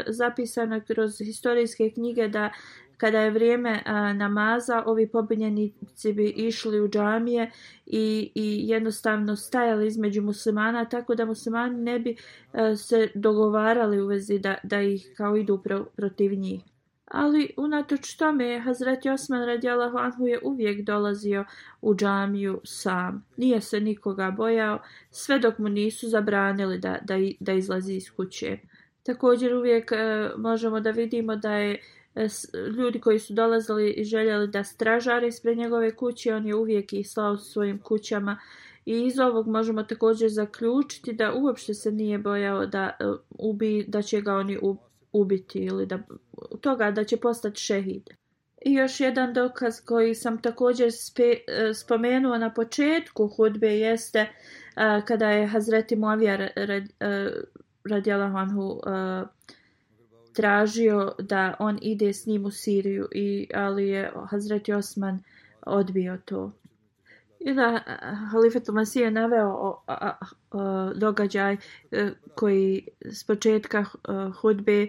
[0.06, 2.50] zapisano kroz historijske knjige da
[2.96, 7.50] kada je vrijeme a, namaza, ovi pobunjenici bi išli u džamije
[7.86, 12.16] i, i jednostavno stajali između muslimana, tako da muslimani ne bi
[12.52, 16.60] a, se dogovarali u vezi da, da ih kao idu pro, protiv njih.
[17.04, 21.44] Ali unatoč tome, Hazreti Osman radijalahu anhu je uvijek dolazio
[21.82, 23.24] u džamiju sam.
[23.36, 24.78] Nije se nikoga bojao,
[25.10, 28.58] sve dok mu nisu zabranili da, da, da izlazi iz kuće.
[29.02, 31.78] Također uvijek e, možemo da vidimo da je
[32.78, 37.10] ljudi koji su dolazili i željeli da stražare ispred njegove kuće, on je uvijek ih
[37.10, 38.38] slao svojim kućama
[38.86, 44.02] i iz ovog možemo također zaključiti da uopšte se nije bojao da, e, ubi, da
[44.02, 44.58] će ga oni
[45.12, 45.98] ubiti ili da,
[46.60, 48.10] toga da će postati šehid.
[48.64, 54.26] I još jedan dokaz koji sam također spe, e, spomenuo na početku hudbe jeste
[54.74, 56.84] a, kada je Hazreti Muavija rad,
[57.84, 58.80] radijalahu Anhu
[60.34, 65.22] tražio da on ide s njim u Siriju i ali je Hazreti Osman
[65.66, 66.52] odbio to.
[67.40, 67.80] I da
[68.30, 70.12] Halifat Masije naveo o, a,
[70.50, 71.56] a, događaj
[71.90, 73.84] e, koji s početka e,
[74.40, 74.88] hudbe e,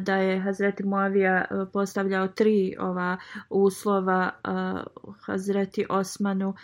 [0.00, 3.16] da je Hazreti Muavija e, postavljao tri ova
[3.50, 4.48] uslova e,
[5.26, 6.54] Hazreti Osmanu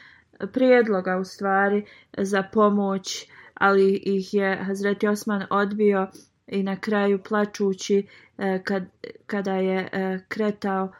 [0.52, 1.84] prijedloga u stvari
[2.18, 6.08] za pomoć ali ih je Hazreti Osman odbio
[6.46, 8.06] i na kraju plačući
[8.38, 8.84] e, kad,
[9.26, 10.92] kada je e, kretao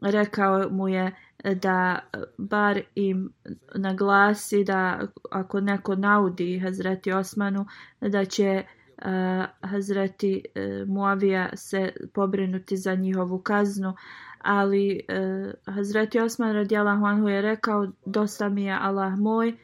[0.00, 1.12] rekao mu je
[1.54, 1.98] da
[2.38, 3.32] bar im
[3.74, 5.00] naglasi da
[5.30, 7.66] ako neko naudi Hazreti Osmanu
[8.00, 13.94] da će uh, Hazreti uh, Muavija se pobrinuti za njihovu kaznu.
[14.38, 19.54] Ali uh, Hazreti Osman radijalahu anhu je rekao dosta mi je Allah moj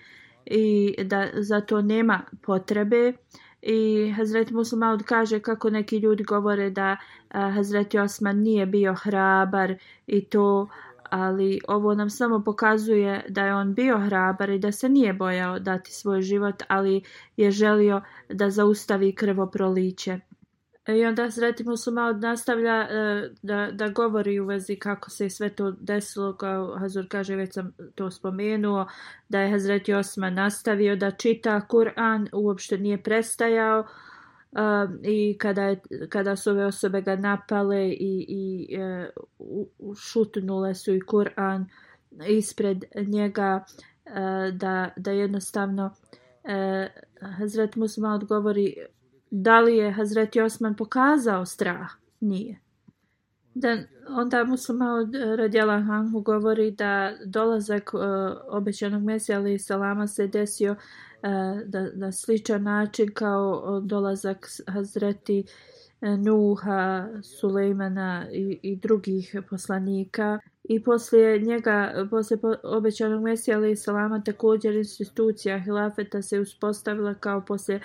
[0.47, 3.09] i da zato nema potrebe.
[3.09, 3.15] uh,
[3.63, 4.15] I
[4.51, 6.97] Musa Maud kaže kako neki ljudi govore da
[7.29, 9.75] a, Hazreti Osman nije bio hrabar
[10.07, 10.69] i to,
[11.11, 15.59] ali ovo nam samo pokazuje da je on bio hrabar i da se nije bojao
[15.59, 17.03] dati svoj život, ali
[17.37, 20.21] je želio da zaustavi krvoproliće.
[20.91, 25.49] E, I onda Sreti Muslima nastavlja e, da, da govori u vezi kako se sve
[25.49, 28.87] to desilo, kao Hazur kaže, već sam to spomenuo,
[29.29, 33.87] da je Hazreti Osman nastavio da čita Kur'an, uopšte nije prestajao e,
[35.03, 38.69] i kada, je, kada su ove osobe ga napale i, i
[39.39, 41.65] uh, šutnule su i Kur'an
[42.29, 43.65] ispred njega,
[44.05, 44.13] uh,
[44.55, 45.95] da, da jednostavno
[46.45, 48.77] uh, Musma odgovori
[49.31, 51.91] da li je Hazreti Osman pokazao strah?
[52.21, 52.61] Nije.
[53.55, 58.01] Da, onda muslima od eh, Radjela Hanhu govori da dolazak uh,
[58.49, 60.79] obećanog Mesija ali Salama se desio uh,
[61.67, 65.45] da, na sličan način kao dolazak Hazreti
[66.01, 70.39] Nuha, Sulejmana i, i drugih poslanika.
[70.65, 77.77] I poslije njega, poslije obećanog Mesija ali Salama također institucija Hilafeta se uspostavila kao poslije
[77.77, 77.81] e,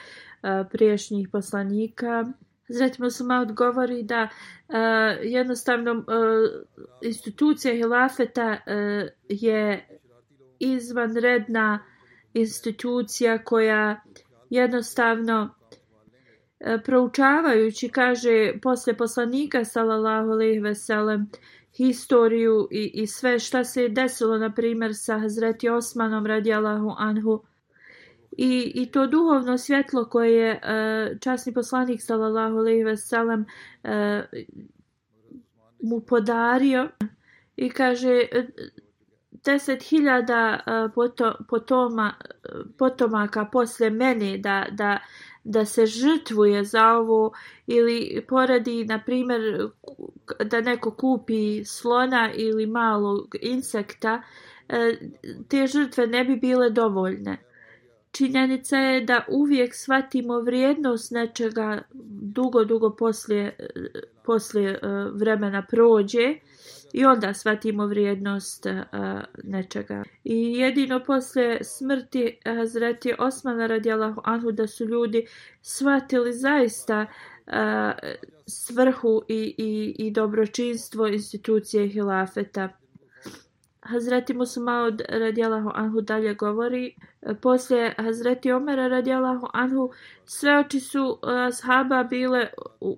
[0.59, 2.25] uh, priješnjih poslanika.
[2.69, 4.75] Zreti Muslima odgovori da uh,
[5.21, 6.05] jednostavno uh,
[7.01, 9.87] institucija Hilafeta uh, je
[10.59, 11.79] izvanredna
[12.33, 14.01] institucija koja
[14.49, 15.55] jednostavno
[16.85, 21.29] proučavajući kaže posle poslanika sallallahu alejhi ve sellem
[21.77, 27.43] historiju i, i sve šta se je desilo na primjer sa Hazreti Osmanom radijalahu anhu.
[28.37, 33.45] I, i to duhovno svjetlo koje je uh, časni poslanik sallallahu alejhi ve sellem
[33.83, 33.89] uh,
[35.79, 36.89] mu podario
[37.55, 38.45] i kaže e,
[39.45, 40.59] deset hiljada
[41.49, 42.13] potoma,
[42.77, 44.99] potomaka posle mene da, da,
[45.43, 47.31] da se žrtvuje za ovo
[47.67, 49.69] ili poradi, na primjer,
[50.45, 54.21] da neko kupi slona ili malog insekta,
[54.69, 54.97] e,
[55.47, 57.37] te žrtve ne bi bile dovoljne.
[58.11, 61.81] Činjenica je da uvijek shvatimo vrijednost nečega
[62.21, 63.57] dugo, dugo poslije,
[64.25, 64.77] poslije e,
[65.13, 66.35] vremena prođe
[66.93, 68.83] i onda shvatimo vrijednost e,
[69.43, 70.03] nečega.
[70.23, 75.25] I jedino poslije smrti Hazreti Osmana radijalahu anhu da su ljudi
[75.61, 77.34] shvatili zaista uh,
[78.47, 82.69] svrhu i, i, i dobročinstvo institucije hilafeta.
[83.81, 86.95] Hazreti Musmaud radijalahu anhu dalje govori,
[87.41, 89.91] poslije Hazreti Omera radijalahu anhu,
[90.25, 92.47] sve oči su ashaba bile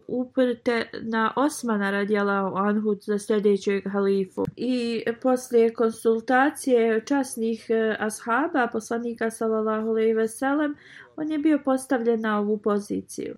[0.08, 4.46] uprte na Osmana radijalahu anhu za sljedećeg halifu.
[4.56, 7.68] I poslije konsultacije časnih
[8.00, 10.76] ashaba, poslanika sallallahu alaihi veselem,
[11.16, 13.36] on je bio postavljen na ovu poziciju.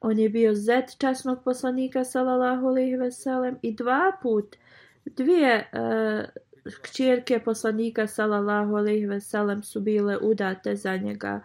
[0.00, 4.56] On je bio zet časnog poslanika sallallahu alaihi veselem i dva put
[5.04, 6.40] dvije uh,
[6.82, 11.40] kćerke poslanika sallallahu alejhi ve sellem su bile udate za njega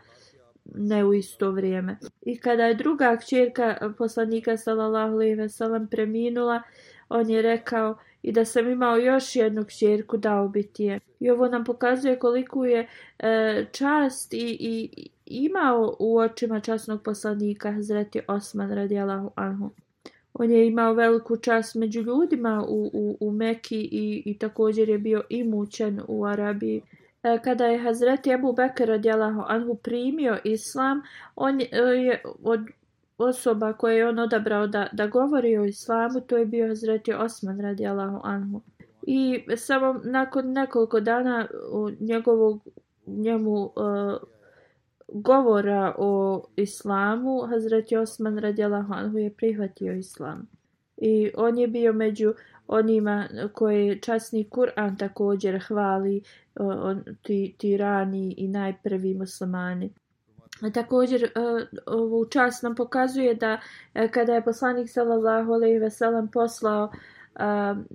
[0.74, 1.98] ne u isto vrijeme.
[2.22, 6.62] I kada je druga kćerka e, poslanika sallallahu alejhi ve sellem preminula,
[7.10, 11.00] on je rekao i da sam imao još jednu kćerku dao bi ti je.
[11.20, 12.88] I ovo nam pokazuje koliko je
[13.20, 19.70] e, čast i, i imao u očima časnog poslanika Hazreti Osman radijalahu anhu
[20.40, 24.98] on je imao veliku čast među ljudima u, u, u Meki i, i također je
[24.98, 26.82] bio imućen u Arabiji.
[27.24, 31.02] E, kada je Hazreti Abu Bekr radijalahu anhu primio islam,
[31.36, 32.60] on e, je, od
[33.18, 37.60] osoba koje je on odabrao da, da govori o islamu, to je bio Hazreti Osman
[37.60, 38.62] radijalahu anhu.
[39.02, 42.68] I samo nakon nekoliko dana u njegovog
[43.08, 43.72] njemu uh,
[45.16, 50.48] govora o islamu, Hazreti Osman radijalahu anhu je prihvatio islam.
[50.98, 52.34] I on je bio među
[52.68, 56.24] onima koje časni Kur'an također hvali
[56.60, 59.94] on, ti, ti rani i najprvi muslimani.
[60.62, 61.30] A također e,
[61.86, 63.60] ovu čast nam pokazuje da
[63.94, 67.40] e, kada je poslanik sallallahu alejhi ve sellem poslao e,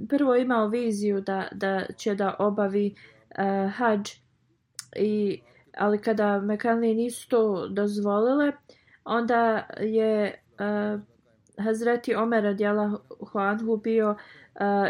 [0.09, 2.95] prvo imao viziju da da će da obavi
[3.77, 4.11] hadž
[4.97, 5.41] i
[5.77, 8.53] ali kada Mekanlije nisu to dozvolile,
[9.05, 11.01] onda je uh,
[11.65, 12.99] Hazreti Omer radijala
[13.33, 14.17] Huanhu bio uh,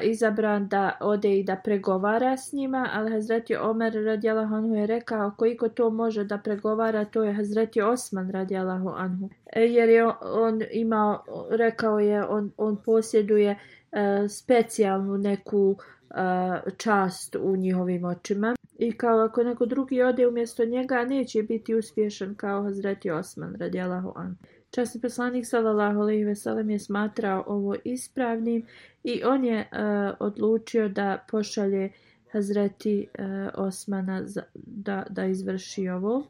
[0.03, 5.33] izabran da ode i da pregovara s njima, ali Hazreti Omer radijala Huanhu je rekao
[5.37, 9.29] koliko to može da pregovara, to je Hazreti Osman radijala Huanhu.
[9.53, 13.51] E, jer je on imao, rekao je, on, on posjeduje
[13.93, 15.77] uh, specijalnu neku
[16.11, 18.55] uh, čast u njihovim očima.
[18.81, 24.13] I kao ako neko drugi ode umjesto njega, neće biti uspješan kao Hazreti Osman, radijalahu
[24.17, 24.37] an.
[24.71, 28.67] Časni poslanik sallallahu alejhi ve sellem je smatrao ovo ispravnim
[29.05, 31.91] i on je uh, odlučio da pošalje
[32.33, 36.27] Hazreti uh, Osmana za, da, da izvrši ovo.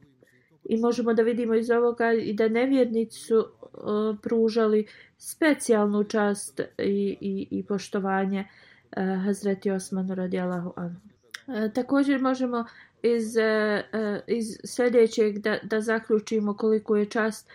[0.65, 4.87] I možemo da vidimo iz ovoga i da nevjernici su uh, pružali
[5.19, 11.11] specijalnu čast i, i, i poštovanje uh, Hazreti Osmanu radijalahu anhu.
[11.55, 12.65] E, također možemo
[13.03, 13.43] iz, e,
[13.93, 17.51] e, iz sljedećeg da, da zaključimo koliko je čast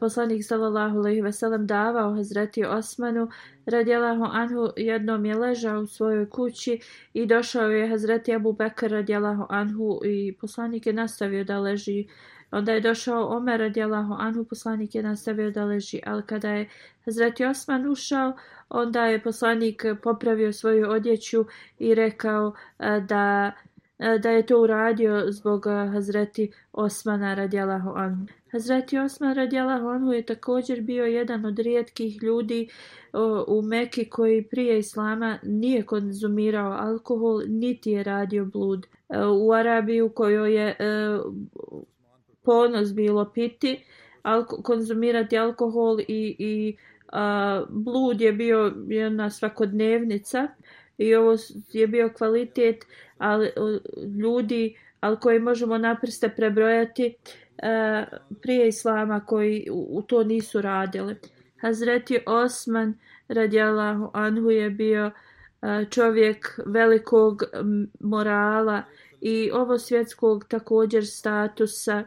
[0.00, 3.28] poslanik sallallahu alejhi ve sellem davao Hazreti Osmanu
[3.66, 4.68] radijallahu anhu.
[4.76, 6.80] Jednom je ležao u svojoj kući
[7.12, 12.06] i došao je Hazreti Abu Bekr radijallahu anhu i poslanik je nastavio da leži
[12.50, 16.68] Onda je došao Omer radijalahu anhu, poslanik je nastavio da leži, ali kada je
[17.04, 18.32] Hazreti Osman ušao,
[18.68, 21.44] onda je poslanik popravio svoju odjeću
[21.78, 23.52] i rekao e, da
[23.98, 28.26] e, da je to uradio zbog e, Hazreti Osmana radijalahu anhu.
[28.52, 32.68] Hazreti Osman radijalahu anhu je također bio jedan od rijetkih ljudi
[33.46, 38.86] u Meki koji prije Islama nije konzumirao alkohol, niti je radio blud.
[39.40, 40.76] U Arabiji u kojoj je
[42.42, 43.84] ponos bilo piti,
[44.22, 46.76] alko, konzumirati alkohol i, i
[47.12, 50.48] a, blud je bio jedna svakodnevnica
[50.98, 51.36] i ovo
[51.72, 52.84] je bio kvalitet
[53.18, 53.50] ali,
[54.22, 57.14] ljudi ali koje možemo naprste prebrojati
[57.62, 58.04] a,
[58.42, 61.16] prije islama koji u, u to nisu radili.
[61.60, 62.94] Hazreti Osman
[63.28, 65.10] radijalahu anhu je bio
[65.60, 67.42] a, čovjek velikog
[68.00, 68.82] morala
[69.20, 72.04] i ovo svjetskog također statusa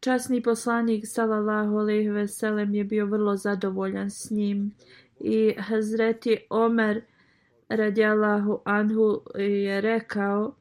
[0.00, 4.74] Časni poslanik sallallahu alejhi ve sellem je bio vrlo zadovoljan s njim
[5.20, 7.02] i Hazreti Omer
[7.68, 10.54] radijallahu anhu je rekao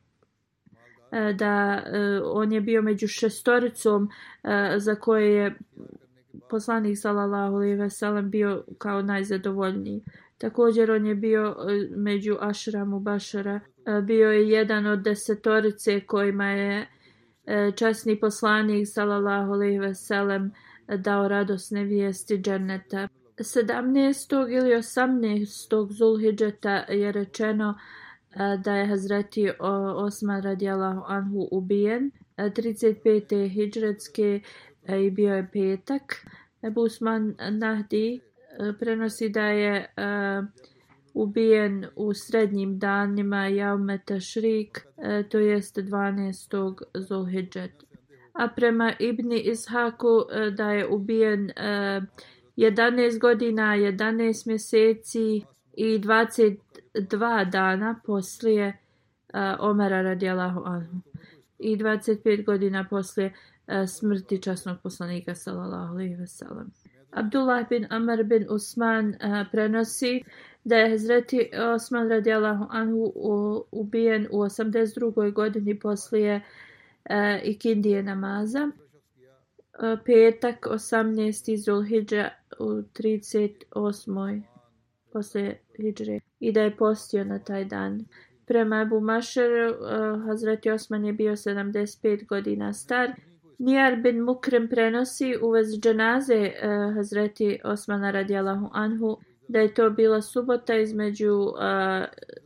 [1.12, 4.10] e, da e, on je bio među šestoricom
[4.44, 5.56] e, za koje je
[6.50, 10.02] poslanik sallallahu alejhi ve sellem bio kao najzadovoljniji.
[10.38, 11.56] Također on je bio
[11.96, 13.60] među Ašramu Bašara.
[14.04, 16.88] Bio je jedan od desetorice kojima je
[17.48, 20.52] E, časni poslanik sallallahu alejhi ve sellem
[20.98, 23.08] dao radosne vijesti dženneta.
[23.38, 24.50] 17.
[24.50, 25.88] ili 18.
[25.90, 27.76] Zulhidžeta je rečeno
[28.32, 29.50] e, da je Hazreti
[29.96, 32.12] Osman radijalahu anhu ubijen.
[32.38, 33.50] E, 35.
[33.50, 34.42] hidžretske
[35.06, 36.26] i bio je petak.
[36.64, 38.22] Ebu Usman Nahdi
[38.80, 39.94] prenosi da je
[41.16, 46.76] ubijen u srednjim danima Jaumeta Šrik, e, to jest 12.
[46.94, 47.72] Zulhidžet.
[48.34, 52.02] A prema Ibni Ishaku e, da je ubijen e,
[52.58, 55.44] 11 godina, 11 mjeseci
[55.74, 58.78] i 22 dana poslije
[59.60, 61.02] Omara radijalahu anhu.
[61.60, 63.34] I 25 godina poslije
[63.88, 66.72] smrti časnog poslanika sallallahu alejhi ve sellem.
[67.16, 70.24] Abdullah bin Amr bin Usman uh, prenosi
[70.66, 73.14] da je Hazreti Osman radijalahu anhu
[73.72, 75.34] ubijen u 82.
[75.34, 76.42] godini poslije
[77.06, 78.70] e, ikindije namaza.
[78.70, 81.58] E, petak 18.
[81.58, 84.42] Zulhidža u 38.
[85.14, 88.06] posle Hidžre i da je postio na taj dan.
[88.46, 93.12] Prema Ebu Mašeru, uh, Hazreti Osman je bio 75 godina star.
[93.60, 99.90] Nijar bin Mukrem prenosi u vezi dženaze uh, Hazreti Osmana radijalahu anhu da je to
[99.90, 101.54] bila subota između uh,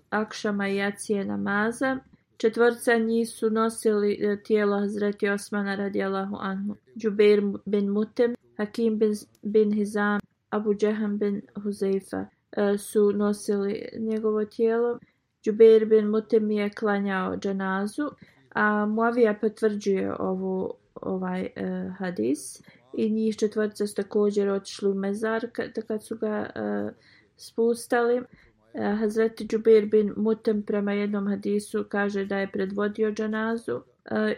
[0.10, 1.97] Akšama i Jacije namaza.
[2.38, 6.76] Četvorca njih su nosili e, tijelo Hazreti Osmana radijalahu anhu.
[6.97, 10.20] Džubeir bin Mutem, Hakim bin, bin Hizam,
[10.50, 15.00] Abu Džehan bin Huzeifa e, su nosili njegovo tijelo.
[15.43, 18.10] Džubeir bin Mutem je klanjao džanazu,
[18.56, 22.62] a Muavija potvrđuje ovu, ovaj uh, hadis.
[22.94, 26.92] I njih četvrca su također otišli u mezar kad, kad su ga uh,
[27.38, 28.16] spustali.
[28.16, 28.22] E,
[28.90, 33.82] uh, Hazreti Džubir bin Mutem prema jednom hadisu kaže da je predvodio džanazu uh,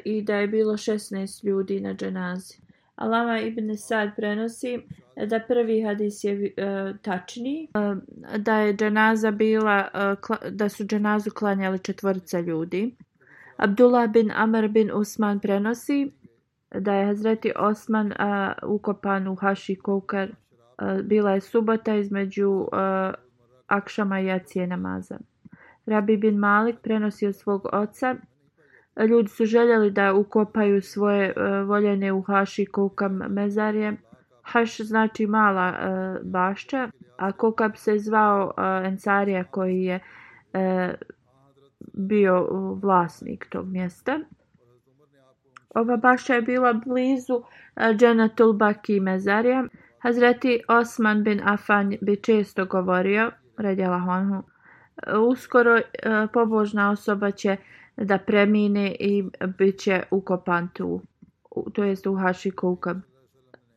[0.05, 2.61] i da je bilo 16 ljudi na džanazi.
[2.95, 4.79] Alama ibn Sad prenosi
[5.27, 7.97] da prvi hadis je uh, tačni, uh,
[8.37, 9.87] da je dženaza bila,
[10.31, 12.95] uh, da su dženazu klanjali četvorica ljudi.
[13.57, 16.11] Abdullah bin Amr bin Usman prenosi
[16.75, 20.29] da je Hazreti Osman a, ukopan u Haši Koukar.
[20.77, 23.13] A, bila je subota između a,
[23.67, 25.17] Akšama i Jacije namaza.
[25.85, 28.15] Rabi bin Malik prenosi od svog oca
[29.09, 33.93] ljudi su željeli da ukopaju svoje a, voljene u Haši Koukam mezarje.
[34.41, 39.99] Haš znači mala a, bašća, a Kokab se zvao a, Ensarija koji je
[40.53, 40.93] a,
[41.93, 42.47] bio
[42.81, 44.19] vlasnik tog mjesta.
[45.75, 47.41] Ova bašća je bila blizu
[47.75, 49.63] e, Dženatul Baki mezarija.
[49.99, 54.43] Hazreti Osman bin Afan bi često govorio, redjela honhu,
[55.07, 55.83] e, uskoro e,
[56.33, 57.57] pobožna osoba će
[57.97, 59.23] da premine i
[59.57, 61.01] bit će ukopan tu,
[61.73, 62.97] to jest u Haši Kukab.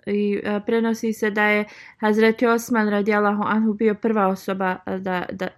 [0.07, 1.65] I prenosi se da je
[2.01, 5.49] Hazreti Osman radijalahu anhu bio prva osoba da, da,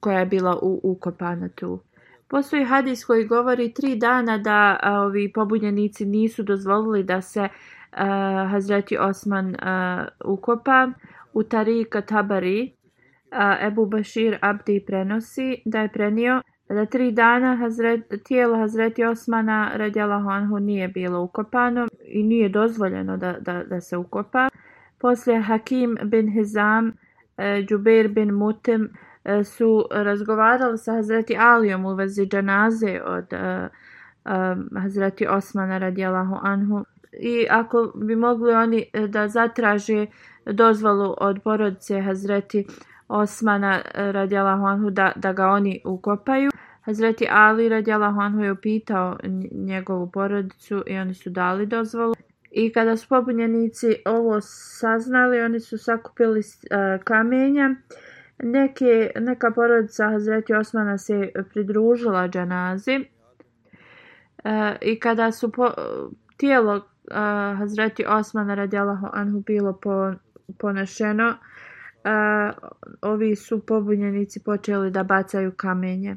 [0.00, 1.80] koja je bila u, ukopana tu.
[2.32, 7.48] Postoji hadis koji govori tri dana da a, ovi pobunjenici nisu dozvolili da se
[7.92, 10.88] a, Hazreti Osman a, ukopa
[11.32, 12.72] u Tarika Tabari.
[13.30, 19.72] A, Ebu Bashir Abdi prenosi da je prenio da tri dana Hazret, tijelo Hazreti Osmana
[19.74, 24.48] radjala Honhu nije bilo ukopano i nije dozvoljeno da, da, da se ukopa.
[24.98, 26.92] Poslije Hakim bin Hizam,
[27.36, 28.90] e, Džubeir bin Mutim
[29.24, 33.68] E, su razgovarali sa Hazreti Alijom u vezi džanaze od e, e,
[34.80, 36.84] Hazreti Osmana radijalahu anhu.
[37.12, 40.06] I ako bi mogli oni da zatraže
[40.46, 42.66] dozvolu od porodice Hazreti
[43.08, 46.50] Osmana radijalahu anhu da, da ga oni ukopaju.
[46.82, 49.16] Hazreti Ali radijalahu anhu je upitao
[49.52, 52.14] njegovu porodicu i oni su dali dozvolu.
[52.50, 57.74] I kada su pobunjenici ovo saznali, oni su sakupili uh, kamenja.
[58.42, 63.04] Neke, neka porodica Hazreti Osmana se pridružila džanazi.
[64.44, 65.70] e, I kada su po,
[66.36, 66.82] tijelo e,
[67.58, 70.12] Hazreti Osmana radijalahu anhu bilo po,
[70.58, 71.36] ponešeno, e,
[73.02, 76.16] ovi su pobunjenici počeli da bacaju kamenje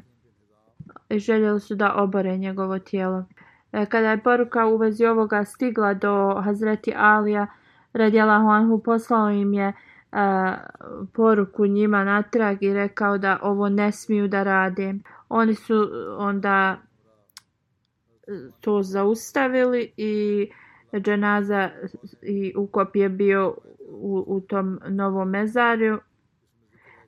[1.08, 3.24] i željeli su da obore njegovo tijelo.
[3.72, 7.46] E, kada je poruka u vezi ovoga stigla do Hazreti Alija,
[7.92, 9.72] radijalahu anhu, poslao im je
[11.12, 14.94] poruku njima natrag i rekao da ovo ne smiju da rade.
[15.28, 15.88] Oni su
[16.18, 16.76] onda
[18.26, 20.46] e, to zaustavili i
[21.00, 21.70] dženaza
[22.22, 23.54] i ukop je bio
[23.88, 25.98] u, u tom novom mezarju.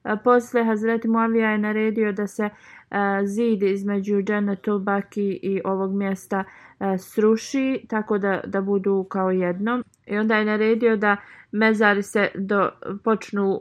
[0.02, 2.50] A, posle Hazreti Muavija je naredio da se
[2.90, 6.44] a, zid između Dženetul Baki i ovog mjesta
[6.78, 9.82] a, sruši tako da, da budu kao jedno.
[10.08, 11.16] I onda je naredio da
[11.52, 12.70] mezari se do,
[13.04, 13.60] počnu uh,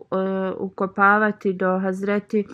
[0.60, 2.48] ukopavati do Hazreti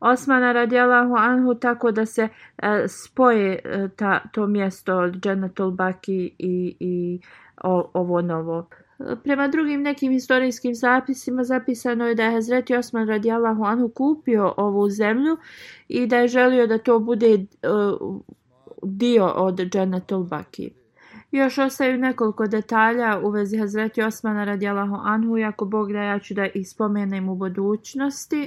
[0.00, 6.34] Osmana radijalahu anhu tako da se uh, spoje uh, ta, to mjesto od Dženatul Baki
[6.38, 7.20] i, i
[7.62, 8.68] o, ovo novo.
[9.24, 14.90] Prema drugim nekim historijskim zapisima zapisano je da je Hazreti Osman radijalahu anhu kupio ovu
[14.90, 15.36] zemlju
[15.88, 18.20] i da je želio da to bude uh,
[18.82, 20.83] dio od Dženatul Baki.
[21.34, 26.34] Još ostaju nekoliko detalja u vezi Hazreti Osmana radijalahu anhu, ako Bog da ja ću
[26.34, 28.42] da ispomenem u budućnosti.
[28.42, 28.46] E,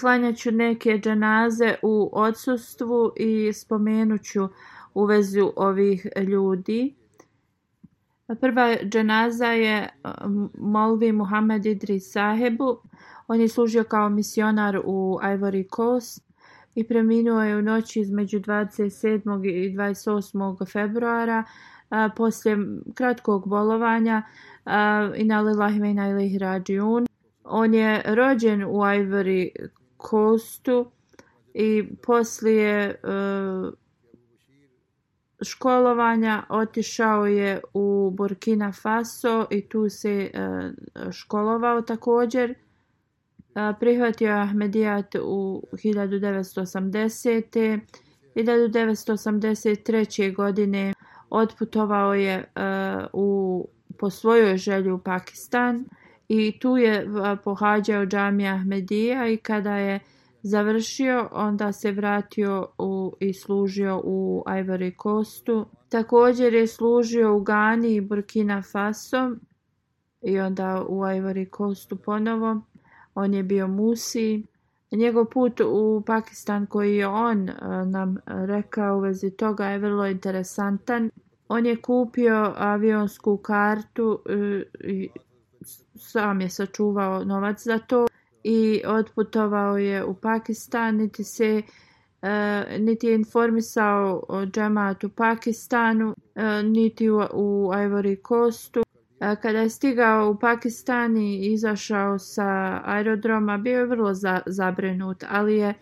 [0.00, 4.48] Klanjaću neke dženaze u odsustvu i spomenuću
[4.94, 6.94] u vezi ovih ljudi.
[8.40, 9.88] Prva dženaza je e,
[10.58, 12.78] Molvi Muhammed Idris Sahebu.
[13.28, 16.24] On je služio kao misionar u Ivory Coast
[16.74, 19.48] i preminuo je u noći između 27.
[19.48, 20.72] i 28.
[20.72, 21.44] februara
[21.94, 22.56] a, poslije
[22.94, 24.22] kratkog bolovanja
[25.16, 27.06] i na lillahi ve inna ilih rađiun.
[27.44, 29.50] On je rođen u Ivory
[30.10, 30.90] Coastu
[31.54, 33.72] i poslije uh,
[35.42, 40.40] školovanja otišao je u Burkina Faso i tu se uh,
[41.12, 42.54] školovao također.
[43.54, 47.80] Prihvatio prihvatio Ahmedijat u 1980.
[48.34, 50.34] 1983.
[50.34, 50.93] godine
[51.34, 52.44] otputovao je e,
[53.12, 53.68] u,
[53.98, 55.84] po svojoj želji u Pakistan
[56.28, 57.06] i tu je e,
[57.44, 60.00] pohađao džamija Ahmedija i kada je
[60.42, 65.66] završio, onda se vratio u, i služio u Ivory Coastu.
[65.88, 69.30] Također je služio u Gani i Burkina Faso
[70.22, 72.60] i onda u Ivory Coastu ponovo.
[73.14, 74.46] On je bio Musi.
[74.90, 77.54] Njegov put u Pakistan koji je on e,
[77.86, 81.10] nam rekao u vezi toga je vrlo interesantan.
[81.48, 85.08] On je kupio avionsku kartu e, i
[85.94, 88.06] sam je sačuvao novac za to
[88.44, 91.62] i otputovao je u Pakistan, niti se
[92.22, 98.82] e, niti je informisao o džematu Pakistanu, e, niti u, u Ivory Coastu.
[99.42, 105.56] Kada je stigao u Pakistan i izašao sa aerodroma, bio je vrlo za, zabrinut ali
[105.56, 105.74] je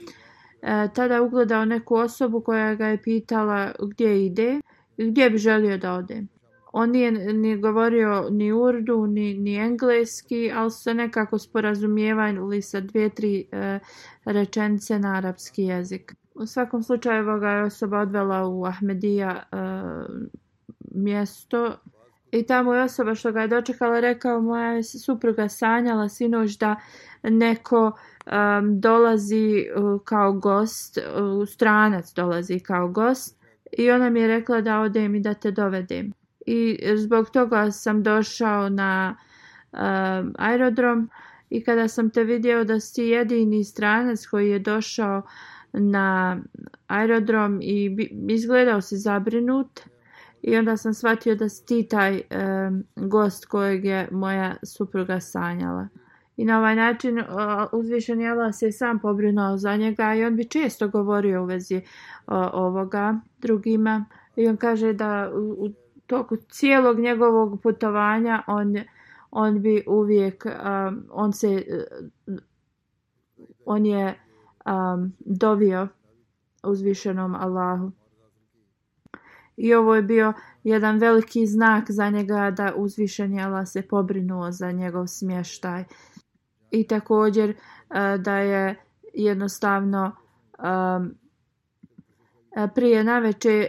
[0.95, 4.61] tada ugledao neku osobu koja ga je pitala gdje ide
[5.11, 6.23] gdje bi želio da ode.
[6.73, 12.81] On nije ni govorio ni urdu, ni, ni engleski, ali su se nekako sporazumijevali sa
[12.81, 13.79] dvije, tri e,
[14.25, 16.15] rečence na arapski jezik.
[16.35, 19.57] U svakom slučaju ga je osoba odvela u Ahmedija e,
[20.95, 21.77] mjesto
[22.33, 26.77] i tamo je osoba što ga je dočekala rekao moja je supruga sanjala sinoć da
[27.23, 33.42] neko um, dolazi uh, kao gost, uh, stranac dolazi kao gost
[33.73, 36.13] i ona mi je rekla da odem i da te dovedem.
[36.47, 39.17] I zbog toga sam došao na
[39.73, 41.11] um, aerodrom
[41.51, 45.23] i kada sam te vidio da si jedini stranac koji je došao
[45.73, 46.39] na
[46.87, 49.81] aerodrom i izgledao si zabrinut
[50.43, 55.89] i onda sam shvatio da si ti taj um, gost kojeg je moja supruga sanjala.
[56.37, 57.27] I na ovaj način uh,
[57.73, 61.83] uzvišen Allah se sam pobrinuo za njega i on bi često govorio u vezi uh,
[62.53, 64.05] ovoga drugima.
[64.37, 65.69] I on kaže da u, u
[66.07, 68.77] toku cijelog njegovog putovanja on,
[69.31, 71.65] on bi uvijek, um, on se,
[73.67, 74.15] on je
[74.67, 75.89] um, dovio
[76.63, 77.93] uzvišenom Allahu.
[79.57, 80.33] I ovo je bio
[80.65, 85.85] jedan veliki znak za njega da uzvišeni Allah se pobrinuo za njegov smještaj
[86.73, 87.55] i također e,
[88.19, 88.77] da je
[89.15, 90.17] jednostavno
[90.59, 90.63] e,
[92.75, 93.69] prije naveče e,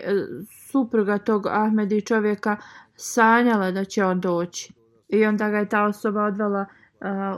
[0.72, 2.58] supruga tog Ahmedi čovjeka
[2.95, 4.74] sanjala da će on doći.
[5.10, 6.66] I onda ga je ta osoba odvela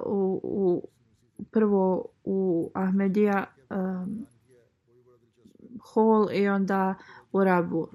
[0.05, 0.87] u, u
[1.51, 4.25] prvo u Ahmedija um,
[5.93, 6.95] hol i onda
[7.31, 7.79] u Rabu.
[7.79, 7.87] U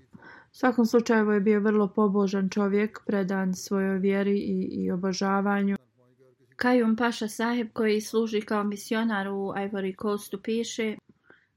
[0.52, 5.76] svakom slučaju je bio vrlo pobožan čovjek, predan svojoj vjeri i, i obožavanju.
[6.60, 10.96] Kajum Paša Saheb koji služi kao misionar u Ivory Coastu piše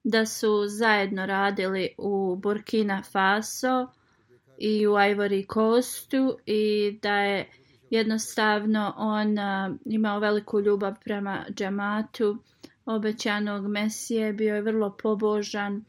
[0.04, 3.88] da su zajedno radili u Burkina Faso
[4.58, 7.50] i u Ivory Coastu i da je
[7.90, 9.36] jednostavno on
[9.86, 12.38] imao veliku ljubav prema džamatu
[12.86, 15.84] obećanog Mesije, bio je vrlo pobožan,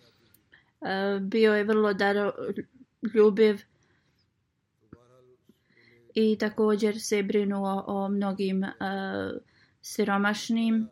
[1.21, 3.63] bio je vrlo daroljubiv
[6.15, 8.71] i također se brinuo o mnogim uh,
[9.83, 10.89] siromašnim.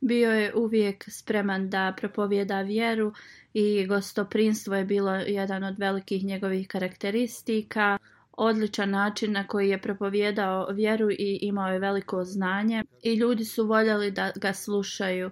[0.00, 3.12] Bio je uvijek spreman da propovjeda vjeru
[3.54, 7.98] i gostoprinstvo je bilo jedan od velikih njegovih karakteristika.
[8.32, 12.84] Odličan način na koji je propovjedao vjeru i imao je veliko znanje.
[13.02, 15.30] I ljudi su voljeli da ga slušaju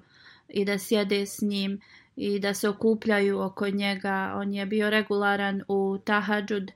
[0.48, 1.80] i da sjede s njim
[2.16, 4.32] i da se okupljaju oko njega.
[4.36, 6.70] On je bio regularan u tahadžud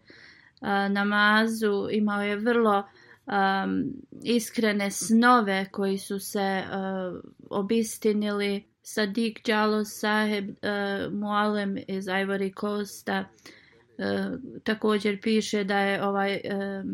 [0.88, 2.84] namazu, imao je vrlo
[3.26, 3.92] um,
[4.22, 8.64] iskrene snove koji su se uh, obistinili.
[8.84, 16.84] Sadik Jalo Saheb uh, Mualem iz Ivory Coasta uh, također piše da je ovaj uh,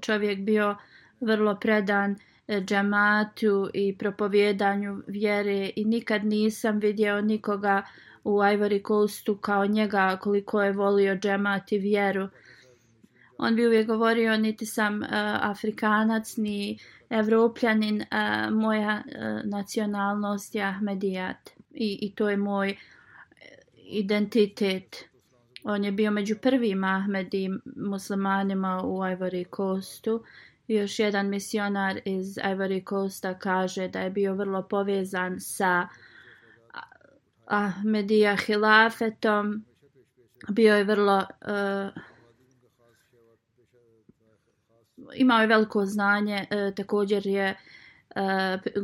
[0.00, 0.76] čovjek bio
[1.20, 2.16] vrlo predan
[2.48, 7.82] e, džamatu i propovjedanju vjere i nikad nisam vidio nikoga
[8.24, 12.24] u Ivory Coastu kao njega koliko je volio džamat i vjeru.
[12.24, 12.30] Uh,
[13.40, 15.08] on bi uvijek govorio niti sam uh,
[15.50, 16.78] Afrikanac ni
[17.10, 22.76] Evropljanin, uh, moja uh, nacionalnost je Ahmedijat I, i to je moj
[23.90, 25.04] identitet.
[25.64, 30.24] On je bio među prvim Ahmedi muslimanima u Ivory Coastu.
[30.68, 35.88] Još jedan misionar iz Ivory Coasta kaže da je bio vrlo povezan sa
[37.46, 39.64] Ahmedija Hilafetom.
[40.48, 42.02] Bio je vrlo uh,
[45.14, 47.56] imao je veliko znanje, e, također je e,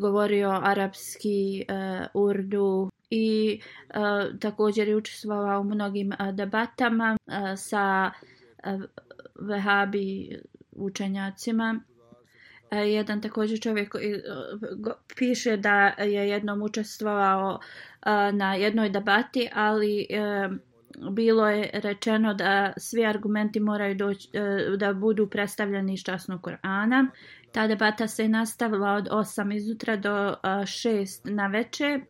[0.00, 3.60] govorio arapski, e, urdu i
[3.90, 8.10] e, također je učestvovao u mnogim e, debatama e, sa
[8.64, 8.78] e,
[9.40, 10.38] vehabi
[10.72, 11.80] učenjacima.
[12.70, 13.98] E, jedan također čovjek e,
[14.76, 17.60] go, piše da je jednom učestvovao
[18.06, 20.48] e, na jednoj debati, ali e,
[21.10, 27.10] bilo je rečeno da svi argumenti moraju doći, e, da budu predstavljeni iz časnog Korana.
[27.52, 32.00] Ta debata se nastavila od 8 izutra do e, 6 na veče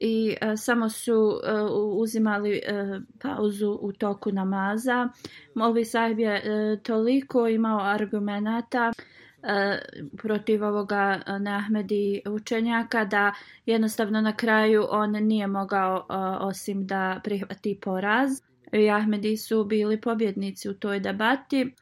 [0.00, 1.52] i e, samo su e,
[1.94, 5.08] uzimali e, pauzu u toku namaza.
[5.54, 6.42] Molvi sahib je
[6.82, 8.92] toliko imao argumenata
[9.42, 9.78] E,
[10.16, 13.32] protiv ovoga e, Nahmedi učenjaka da
[13.66, 18.30] jednostavno na kraju on nije mogao e, osim da prihvati poraz.
[18.72, 21.74] I Ahmedi su bili pobjednici u toj debati.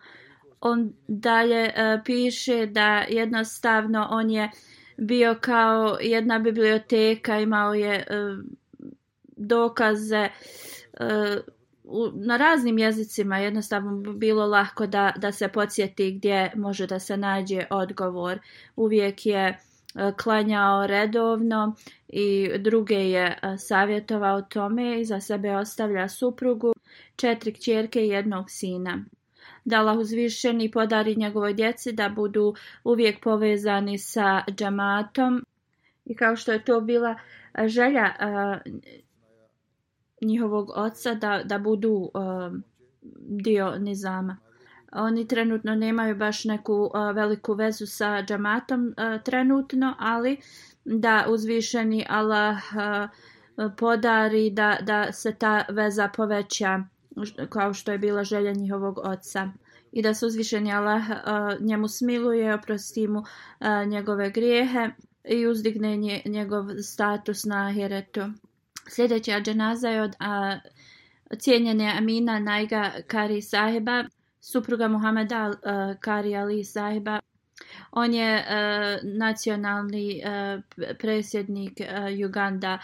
[0.61, 1.73] On dalje
[2.05, 4.51] piše da jednostavno on je
[4.99, 8.07] bio kao jedna biblioteka, imao je
[9.37, 10.29] dokaze
[11.87, 17.17] u, na raznim jezicima jednostavno bilo lahko da, da se podsjeti gdje može da se
[17.17, 18.39] nađe odgovor.
[18.77, 19.57] Uvijek je e,
[20.23, 21.75] klanjao redovno
[22.09, 26.73] i druge je e, savjetovao tome i za sebe ostavlja suprugu,
[27.17, 29.05] četiri kćerke i jednog sina.
[29.65, 35.45] Da Allah uzvišeni podari njegovoj djeci da budu uvijek povezani sa džamatom
[36.05, 37.19] i kao što je to bila
[37.67, 38.71] želja e,
[40.23, 42.11] njihovog oca da, da budu uh,
[43.43, 44.37] dio nizama.
[44.93, 50.37] Oni trenutno nemaju baš neku uh, veliku vezu sa džamatom uh, trenutno, ali
[50.85, 53.11] da uzvišeni Allah uh,
[53.77, 56.81] podari da, da se ta veza poveća
[57.49, 59.49] kao što je bila želja njihovog oca
[59.93, 63.27] i da se uzvišeni Allah uh, njemu smiluje, oprosti mu uh,
[63.87, 64.91] njegove grijehe
[65.25, 68.21] i uzdigne nje, njegov status na ahiretu.
[68.89, 70.59] Sljedeća dženaza je od a,
[71.39, 74.05] cijenjene Amina Najga Kari Sahiba,
[74.41, 77.21] supruga Muhameda a, Kari Ali Sahiba.
[77.91, 80.61] On je a, nacionalni a,
[80.99, 82.79] presjednik a, Uganda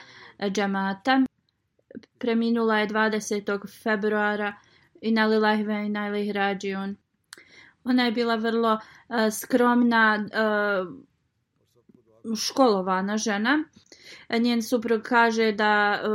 [0.48, 1.22] džamata.
[2.18, 3.82] Preminula je 20.
[3.82, 4.55] februara
[5.00, 6.96] i na lilahve i na.
[7.84, 8.78] Ona je bila vrlo
[9.09, 10.84] a, skromna, a,
[12.36, 13.64] školovana žena
[14.38, 16.08] njen suprug kaže da e,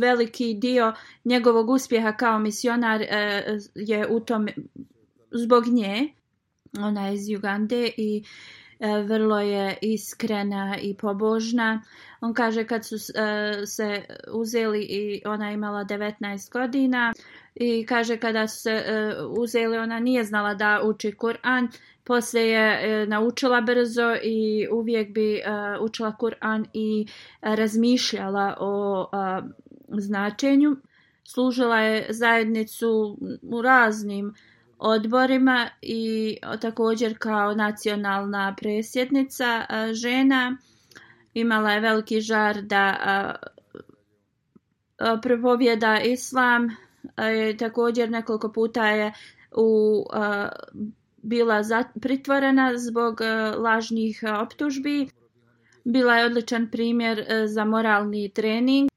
[0.00, 0.92] veliki dio
[1.24, 4.48] njegovog uspjeha kao misionar e, je u tom
[5.30, 6.14] zbog nje.
[6.78, 8.24] Ona je iz Ugande i
[8.80, 11.82] E, vrlo je iskrena i pobožna.
[12.20, 14.02] On kaže kad su e, se
[14.32, 17.12] uzeli i ona imala 19 godina
[17.54, 21.68] i kaže kada su se e, uzeli ona nije znala da uči Kur'an
[22.04, 25.42] Poslije je naučila brzo i uvijek bi
[25.80, 27.06] učila Kur'an i
[27.42, 29.06] razmišljala o
[29.88, 30.76] značenju.
[31.24, 34.34] služila je zajednicu u raznim
[34.80, 40.56] odborima i također kao nacionalna presjednica žena.
[41.34, 42.96] Imala je veliki žar da
[45.22, 46.76] propovjeda islam
[47.58, 49.12] također nekoliko puta je
[49.52, 50.04] u
[51.16, 51.62] bila
[52.02, 53.20] pritvorena zbog
[53.58, 55.08] lažnih optužbi.
[55.84, 58.89] Bila je odličan primjer za moralni trening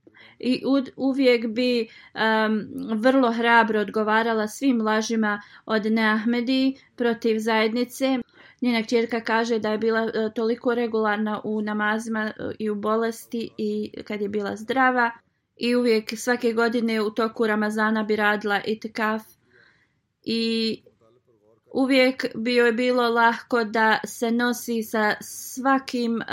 [0.43, 0.63] i
[0.95, 2.67] uvijek bi um,
[2.99, 8.19] vrlo hrabro odgovarala svim lažima od Neahmedi protiv zajednice.
[8.61, 13.49] Njena čerka kaže da je bila e, toliko regularna u namazima e, i u bolesti
[13.57, 15.11] i kad je bila zdrava
[15.57, 19.21] i uvijek svake godine u toku Ramazana bi radila itikaf
[20.23, 20.81] i
[21.74, 26.24] uvijek bio je bilo lahko da se nosi sa svakim, uh,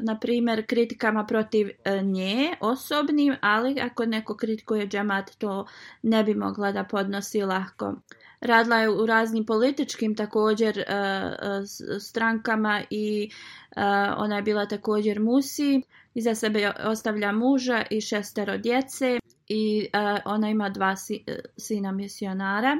[0.00, 5.66] na primjer, kritikama protiv uh, nje osobnim, ali ako neko kritikuje džemat, to
[6.02, 7.94] ne bi mogla da podnosi lahko.
[8.40, 11.64] Radila je u raznim političkim također uh,
[12.00, 13.30] strankama i
[13.76, 13.82] uh,
[14.16, 15.82] ona je bila također musi.
[16.14, 19.18] Iza sebe ostavlja muža i šestero djece
[19.48, 21.24] i uh, ona ima dva si,
[21.56, 22.76] sina misionara.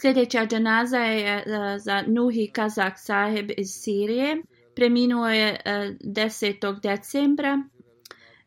[0.00, 4.42] Sljedeća dženaza je uh, za Nuhi Kazak sahib iz Sirije.
[4.76, 6.80] Preminuo je e, uh, 10.
[6.80, 7.62] decembra.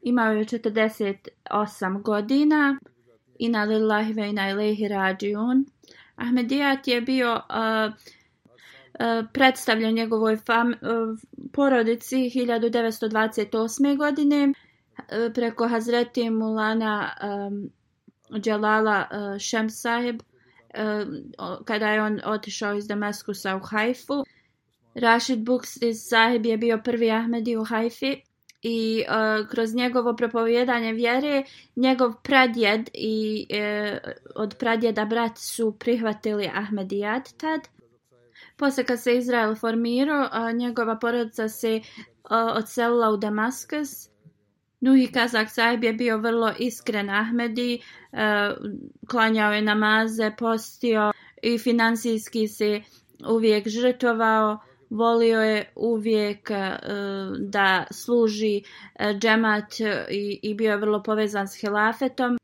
[0.02, 2.80] Imao je 48 godina.
[3.40, 5.66] Ina lillahi ve ina ilaihi rađiun.
[6.16, 7.94] Ahmedijat je bio uh,
[9.34, 10.74] predstavljen njegovoj fam,
[11.54, 13.98] porodici 1928.
[13.98, 14.54] godine
[15.34, 17.70] preko Hazreti Mulana um,
[18.42, 19.70] Dželala uh, Šem
[21.66, 24.24] kada je on otišao iz Damaskusa u Haifu.
[24.96, 28.22] Rashid Buks iz Sahib je bio prvi Ahmedi u Haifi
[28.62, 31.44] i uh, kroz njegovo propovjedanje vjere
[31.76, 33.98] njegov pradjed i uh,
[34.36, 37.62] od pradjeda brat su prihvatili Ahmedijat tad.
[38.58, 44.17] Posle kad se Izrael formirao, uh, njegova porodica se uh, odselila u Damaskus
[44.80, 47.80] Nuhi Kazak sahib je bio vrlo iskren Ahmedi, e,
[49.10, 51.12] klanjao je namaze, postio
[51.42, 52.82] i finansijski se
[53.30, 54.60] uvijek žrtovao.
[54.90, 56.78] volio je uvijek e,
[57.40, 58.62] da služi
[58.96, 62.38] e, džemat i, i bio je vrlo povezan s hilafetom.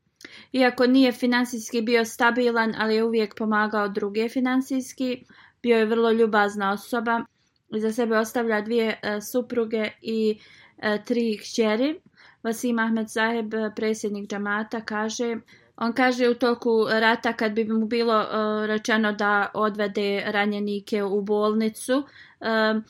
[0.52, 5.24] Iako nije finansijski bio stabilan, ali je uvijek pomagao druge finansijski,
[5.62, 7.24] bio je vrlo ljubazna osoba.
[7.70, 10.38] Za sebe ostavlja dvije e, supruge i
[10.78, 12.00] e, tri kćeri.
[12.44, 15.36] Vasim Ahmed Zaheb, eh, predsjednik džamata, kaže,
[15.76, 21.22] on kaže u toku rata kad bi mu bilo uh, rečeno da odvede ranjenike u
[21.22, 22.82] bolnicu, um, uh,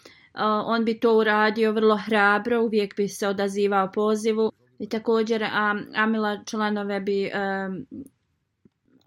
[0.67, 6.45] on bi to uradio vrlo hrabro, uvijek bi se odazivao pozivu i također um, Amila
[6.45, 7.87] članove bi, um,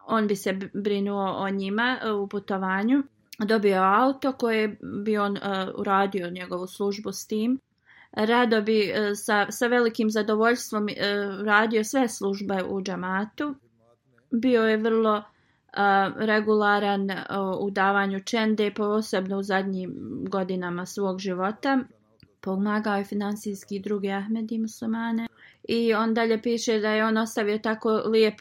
[0.06, 3.04] on bi se brinuo o njima uh, u putovanju.
[3.40, 7.60] Dobio auto koje bi on uh, uradio njegovu službu s tim
[8.26, 10.94] rado bi e, sa, sa velikim zadovoljstvom e,
[11.46, 13.56] radio sve službe u džamatu.
[14.32, 15.24] Bio je vrlo e,
[16.16, 17.10] regularan
[17.60, 19.96] u davanju čende, posebno u zadnjim
[20.30, 21.80] godinama svog života.
[22.42, 25.28] Pomagao je finansijski druge Ahmedi muslimane.
[25.64, 28.36] I on dalje piše da je on ostavio tako lijep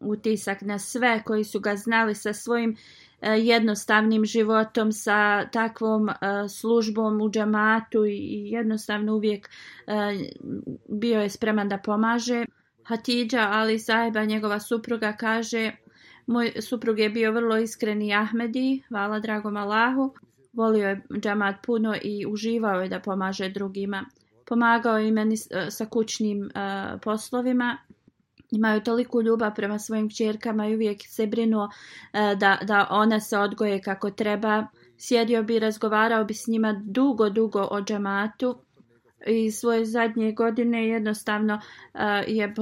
[0.00, 6.08] utisak na sve koji su ga znali sa svojim uh, E, jednostavnim životom sa takvom
[6.08, 6.14] e,
[6.48, 9.50] službom u džamatu i jednostavno uvijek
[9.86, 9.92] e,
[10.88, 12.44] bio je spreman da pomaže.
[12.84, 15.72] Hatidža Ali Saiba, njegova supruga, kaže
[16.26, 20.14] moj suprug je bio vrlo iskreni Ahmedi, hvala dragom Allahu,
[20.52, 24.04] volio je džamat puno i uživao je da pomaže drugima.
[24.48, 25.36] Pomagao je meni
[25.70, 27.78] sa kućnim uh, poslovima
[28.50, 31.58] imaju toliko ljubav prema svojim čerkama i uvijek se brinu
[32.12, 34.66] e, da, da one se odgoje kako treba.
[34.98, 38.58] Sjedio bi i razgovarao bi s njima dugo, dugo o džamatu
[39.26, 41.60] i svoje zadnje godine jednostavno
[41.94, 42.54] e, je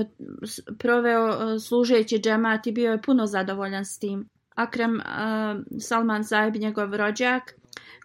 [0.78, 4.28] proveo e, služeći džamat i bio je puno zadovoljan s tim.
[4.55, 5.01] Akram
[5.80, 7.55] Salman Zaib, njegov rođak,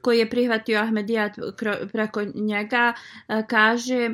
[0.01, 1.31] koji je prihvatio Ahmedijat
[1.91, 2.93] preko njega,
[3.47, 4.09] kaže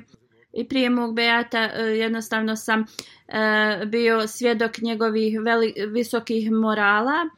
[0.56, 2.86] i prije mog Beata e, jednostavno sam
[3.28, 7.30] E, bio svjedok njegovih veli, visokih morala.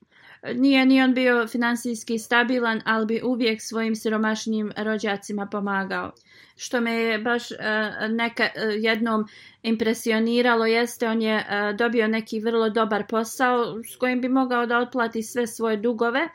[0.55, 6.11] Nije ni on bio finansijski stabilan, ali bi uvijek svojim siromašnim rođacima pomagao.
[6.57, 7.57] Što me je baš uh,
[8.09, 9.25] neka, uh, jednom
[9.63, 14.77] impresioniralo jeste, on je uh, dobio neki vrlo dobar posao s kojim bi mogao da
[14.77, 16.29] otplati sve svoje dugove.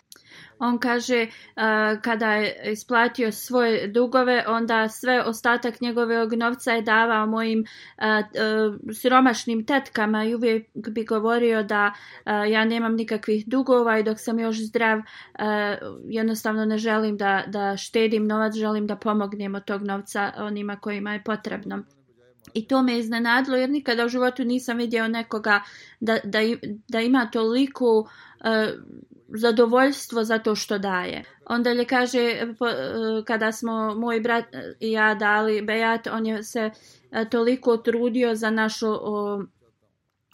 [0.58, 7.26] On kaže uh, kada je isplatio svoje dugove, onda sve ostatak njegovog novca je davao
[7.26, 13.98] mojim uh, uh, siromašnim tetkama i uvijek bi govorio da uh, ja nemam nikakvih dugova
[13.98, 15.04] i dok sam još zdrav, uh,
[16.08, 21.12] jednostavno ne želim da, da štedim novac, želim da pomognem od tog novca onima kojima
[21.12, 21.82] je potrebno.
[22.54, 25.62] I to me iznenadilo jer nikada u životu nisam vidio nekoga
[26.00, 26.38] da, da,
[26.88, 28.06] da ima toliko uh,
[28.44, 28.74] e,
[29.28, 31.24] zadovoljstvo za to što daje.
[31.46, 34.44] Onda je kaže, po, uh, kada smo moj brat
[34.80, 39.44] i ja dali bejat, on je se uh, toliko trudio za našu uh,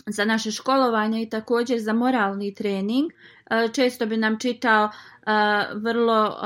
[0.06, 3.12] za naše školovanje i također za moralni trening.
[3.72, 4.92] Često bi nam čitao uh,
[5.82, 6.36] vrlo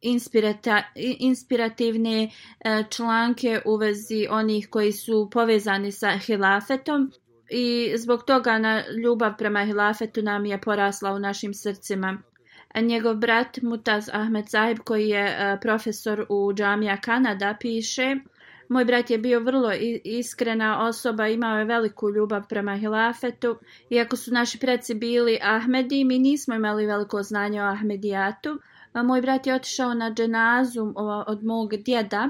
[0.00, 0.82] inspirata,
[1.18, 2.30] inspirativne
[2.60, 7.12] e, članke u vezi onih koji su povezani sa hilafetom
[7.50, 12.22] i zbog toga na ljubav prema hilafetu nam je porasla u našim srcima.
[12.74, 18.16] Njegov brat Mutaz Ahmed Zahib koji je e, profesor u džamija Kanada piše
[18.70, 19.72] Moj brat je bio vrlo
[20.04, 23.56] iskrena osoba, imao je veliku ljubav prema hilafetu.
[23.90, 28.58] Iako su naši preci bili Ahmedi, mi nismo imali veliko znanje o Ahmedijatu
[28.94, 30.92] moj brat je otišao na dženazu
[31.26, 32.28] od mog djeda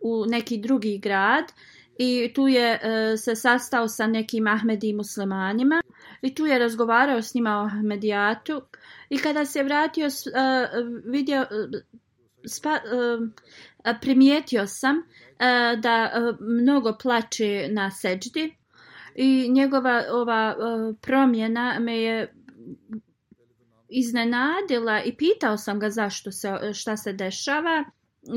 [0.00, 1.44] u neki drugi grad
[1.98, 5.82] i tu je e, se sastao sa nekim Ahmedi muslimanima
[6.22, 8.62] i tu je razgovarao s njima o Ahmedijatu.
[9.10, 10.12] I kada se vratio uh,
[11.04, 11.46] vidio e,
[12.44, 12.74] spa,
[13.84, 15.02] e, primijetio sam
[15.82, 16.10] da
[16.40, 18.56] mnogo plače na seđdi
[19.14, 20.56] i njegova ova
[21.00, 22.34] promjena me je
[23.88, 27.84] iznenadila i pitao sam ga zašto se, šta se dešava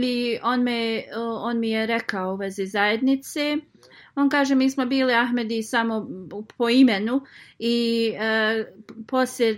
[0.03, 1.03] i on, me,
[1.41, 3.57] on mi je rekao u vezi zajednice.
[4.15, 6.07] On kaže mi smo bili Ahmedi samo
[6.57, 7.21] po imenu
[7.59, 8.65] i e,
[9.07, 9.57] poslije e,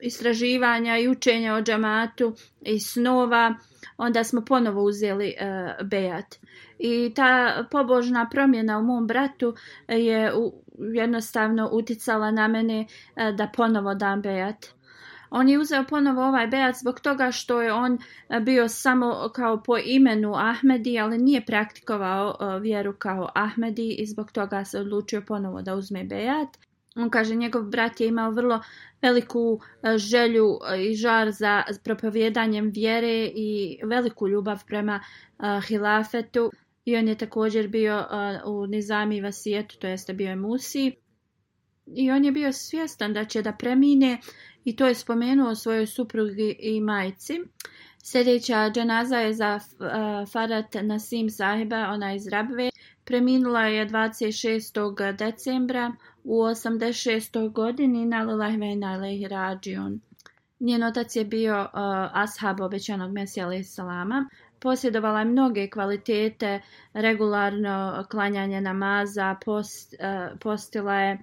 [0.00, 3.54] istraživanja i učenja o džamatu i snova
[3.96, 6.36] onda smo ponovo uzeli e, bejat.
[6.78, 9.54] I ta pobožna promjena u mom bratu
[9.88, 10.62] je u,
[10.94, 12.86] jednostavno uticala na mene
[13.16, 14.66] e, da ponovo dam bejat.
[15.30, 19.62] On je uzeo ponovo ovaj bejat zbog toga što je on e, bio samo kao
[19.62, 25.22] po imenu Ahmedi, ali nije praktikovao e, vjeru kao Ahmedi i zbog toga se odlučio
[25.26, 26.48] ponovo da uzme bejat.
[26.96, 28.60] On kaže njegov brat je imao vrlo
[29.02, 30.58] veliku e, želju
[30.90, 35.00] i žar za propovjedanjem vjere i veliku ljubav prema
[35.68, 36.50] hilafetu.
[36.84, 38.06] I on je također bio
[38.46, 40.99] u Nizami Vasijetu, to jeste bio je Musi.
[41.94, 44.18] I on je bio svjestan da će da premine
[44.64, 47.40] i to je spomenuo svojoj suprugi i majci.
[48.02, 52.70] Sljedeća dženaza je za eh, uh, Farat Nasim sahiba, ona iz Rabve.
[53.04, 55.16] Preminula je 26.
[55.16, 55.92] decembra
[56.24, 57.52] u 86.
[57.52, 60.00] godini na Lilahvena na Rađion.
[60.60, 61.68] Njen otac je bio uh,
[62.12, 64.28] ashab obećanog Mesija alaih salama.
[64.60, 66.60] Posjedovala je mnoge kvalitete,
[66.92, 71.18] regularno klanjanje namaza, post, uh, postila je,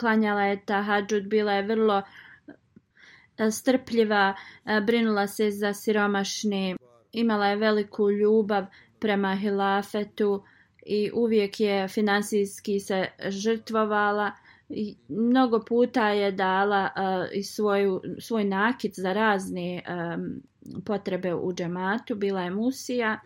[0.00, 4.34] klanjala je tahadžud, bila je vrlo e, strpljiva,
[4.64, 6.76] e, brinula se za siromašne,
[7.12, 8.66] imala je veliku ljubav
[9.00, 10.44] prema hilafetu
[10.86, 14.32] i uvijek je finansijski se žrtvovala.
[14.70, 20.42] I mnogo puta je dala e, i svoju, svoj nakit za razne um,
[20.84, 22.14] potrebe u džematu.
[22.14, 23.20] Bila je musija.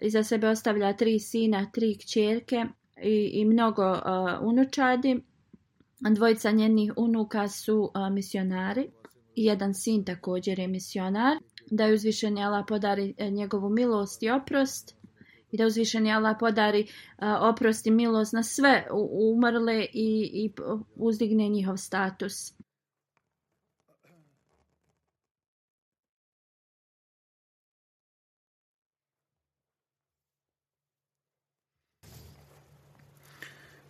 [0.00, 2.64] Iza sebe ostavlja tri sina, tri kćerke
[3.02, 3.98] i, i mnogo uh,
[4.40, 5.20] unučadi.
[6.10, 8.90] Dvojica njenih unuka su uh, misionari.
[9.36, 11.36] Jedan sin također je misionar,
[11.70, 14.94] da je uzvišeni Allah podari e, njegovu milost i oprost.
[15.50, 18.86] I da uzvišeni Allah podari uh, oprost i milost na sve
[19.32, 20.52] umrle i, i
[20.96, 22.54] uzdigne njihov status.